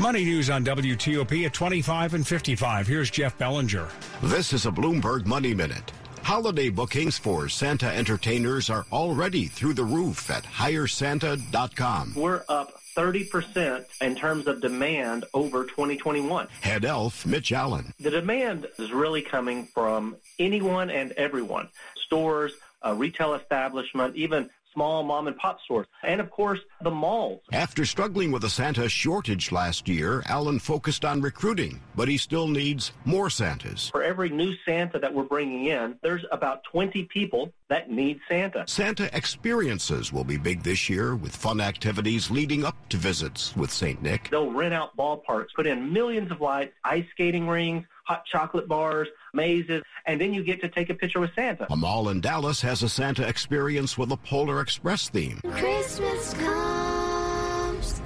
Money 0.00 0.24
news 0.24 0.50
on 0.50 0.64
WTOP 0.64 1.46
at 1.46 1.52
25 1.52 2.14
and 2.14 2.26
55. 2.26 2.86
Here's 2.86 3.10
Jeff 3.10 3.36
Bellinger. 3.38 3.88
This 4.22 4.52
is 4.52 4.66
a 4.66 4.70
Bloomberg 4.70 5.26
Money 5.26 5.54
Minute. 5.54 5.92
Holiday 6.22 6.70
bookings 6.70 7.18
for 7.18 7.48
Santa 7.48 7.86
entertainers 7.86 8.70
are 8.70 8.86
already 8.90 9.46
through 9.46 9.74
the 9.74 9.84
roof 9.84 10.30
at 10.30 10.44
hiresanta.com. 10.44 12.14
We're 12.16 12.42
up 12.48 12.72
30% 12.96 13.84
in 14.00 14.16
terms 14.16 14.46
of 14.46 14.60
demand 14.60 15.24
over 15.34 15.64
2021. 15.64 16.48
Head 16.62 16.84
elf 16.84 17.26
Mitch 17.26 17.52
Allen. 17.52 17.92
The 18.00 18.10
demand 18.10 18.66
is 18.78 18.92
really 18.92 19.22
coming 19.22 19.66
from 19.66 20.16
anyone 20.38 20.90
and 20.90 21.12
everyone 21.12 21.68
stores, 22.06 22.52
uh, 22.84 22.94
retail 22.94 23.34
establishment, 23.34 24.16
even 24.16 24.50
small 24.72 25.02
mom 25.02 25.26
and 25.26 25.36
pop 25.36 25.60
stores, 25.64 25.86
and 26.02 26.20
of 26.20 26.30
course, 26.30 26.60
the 26.82 26.90
malls. 26.90 27.40
After 27.52 27.84
struggling 27.84 28.32
with 28.32 28.44
a 28.44 28.50
Santa 28.50 28.88
shortage 28.88 29.52
last 29.52 29.88
year, 29.88 30.22
Allen 30.26 30.58
focused 30.58 31.04
on 31.04 31.20
recruiting, 31.20 31.80
but 31.94 32.08
he 32.08 32.16
still 32.16 32.48
needs 32.48 32.92
more 33.04 33.30
Santas. 33.30 33.90
For 33.90 34.02
every 34.02 34.30
new 34.30 34.54
Santa 34.64 34.98
that 34.98 35.12
we're 35.12 35.24
bringing 35.24 35.66
in, 35.66 35.96
there's 36.02 36.24
about 36.30 36.64
20 36.64 37.04
people 37.04 37.52
that 37.68 37.90
need 37.90 38.20
Santa. 38.28 38.64
Santa 38.66 39.14
experiences 39.16 40.12
will 40.12 40.24
be 40.24 40.36
big 40.36 40.62
this 40.62 40.88
year 40.88 41.16
with 41.16 41.34
fun 41.34 41.60
activities 41.60 42.30
leading 42.30 42.64
up 42.64 42.76
to 42.90 42.96
visits 42.96 43.56
with 43.56 43.70
St. 43.70 44.02
Nick. 44.02 44.30
They'll 44.30 44.52
rent 44.52 44.74
out 44.74 44.96
ballparks, 44.96 45.48
put 45.54 45.66
in 45.66 45.92
millions 45.92 46.30
of 46.30 46.40
lights, 46.40 46.74
ice 46.84 47.06
skating 47.12 47.48
rings, 47.48 47.86
hot 48.04 48.24
chocolate 48.26 48.68
bars, 48.68 49.08
mazes, 49.32 49.82
and 50.06 50.20
then 50.20 50.32
you 50.34 50.42
get 50.42 50.60
to 50.60 50.68
take 50.68 50.90
a 50.90 50.94
picture 50.94 51.20
with 51.20 51.34
Santa. 51.34 51.66
A 51.70 51.76
mall 51.76 52.08
in 52.08 52.20
Dallas 52.20 52.60
has 52.62 52.82
a 52.82 52.88
Santa 52.88 53.26
experience 53.26 53.96
with 53.96 54.12
a 54.12 54.16
Polar 54.16 54.60
Express 54.60 55.08
theme. 55.08 55.40
Christmas 55.50 56.34
comes 56.34 58.02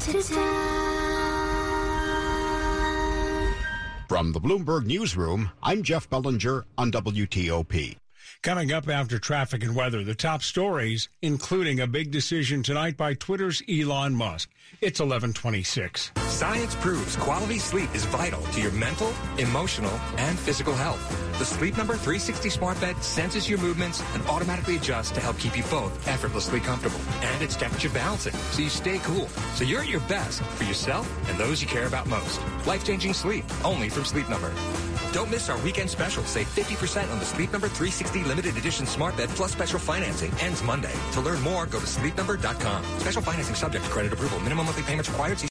to 0.00 0.22
town. 0.22 0.80
From 4.08 4.32
the 4.32 4.40
Bloomberg 4.40 4.86
Newsroom, 4.86 5.50
I'm 5.62 5.84
Jeff 5.84 6.10
Bellinger 6.10 6.64
on 6.76 6.90
WTOP. 6.90 7.96
Coming 8.42 8.72
up 8.72 8.88
after 8.88 9.18
traffic 9.18 9.62
and 9.62 9.76
weather, 9.76 10.02
the 10.02 10.14
top 10.14 10.42
stories, 10.42 11.08
including 11.20 11.80
a 11.80 11.86
big 11.86 12.10
decision 12.10 12.62
tonight 12.62 12.96
by 12.96 13.14
Twitter's 13.14 13.62
Elon 13.68 14.14
Musk. 14.14 14.48
It's 14.80 15.00
1126. 15.00 16.12
Science 16.28 16.74
proves 16.76 17.16
quality 17.16 17.58
sleep 17.58 17.94
is 17.94 18.04
vital 18.06 18.40
to 18.40 18.60
your 18.60 18.72
mental, 18.72 19.12
emotional, 19.36 19.92
and 20.16 20.38
physical 20.38 20.74
health. 20.74 21.00
The 21.38 21.44
Sleep 21.44 21.76
Number 21.76 21.94
360 21.94 22.48
smart 22.48 22.80
bed 22.80 23.02
senses 23.02 23.48
your 23.48 23.58
movements 23.58 24.02
and 24.14 24.26
automatically 24.26 24.76
adjusts 24.76 25.10
to 25.12 25.20
help 25.20 25.38
keep 25.38 25.56
you 25.56 25.64
both 25.64 26.08
effortlessly 26.08 26.60
comfortable. 26.60 27.00
And 27.22 27.42
it's 27.42 27.56
temperature 27.56 27.90
balancing, 27.90 28.34
so 28.52 28.62
you 28.62 28.70
stay 28.70 28.98
cool. 28.98 29.26
So 29.54 29.64
you're 29.64 29.80
at 29.82 29.88
your 29.88 30.00
best 30.00 30.42
for 30.42 30.64
yourself 30.64 31.06
and 31.28 31.38
those 31.38 31.60
you 31.60 31.68
care 31.68 31.86
about 31.86 32.06
most. 32.06 32.40
Life-changing 32.66 33.12
sleep, 33.12 33.44
only 33.64 33.90
from 33.90 34.04
Sleep 34.04 34.28
Number. 34.30 34.52
Don't 35.12 35.30
miss 35.30 35.48
our 35.50 35.58
weekend 35.58 35.90
special. 35.90 36.22
Save 36.24 36.46
50% 36.54 37.10
on 37.10 37.18
the 37.18 37.24
Sleep 37.24 37.50
Number 37.52 37.66
360 37.66 38.19
limited 38.24 38.56
edition 38.56 38.86
smart 38.86 39.16
bed 39.16 39.28
plus 39.30 39.50
special 39.50 39.78
financing. 39.78 40.32
Ends 40.40 40.62
Monday. 40.62 40.94
To 41.12 41.20
learn 41.20 41.40
more, 41.42 41.66
go 41.66 41.80
to 41.80 41.86
sleepnumber.com. 41.86 42.84
Special 42.98 43.22
financing 43.22 43.54
subject 43.54 43.84
to 43.84 43.90
credit 43.90 44.12
approval. 44.12 44.38
Minimum 44.40 44.66
monthly 44.66 44.84
payments 44.84 45.08
required. 45.08 45.40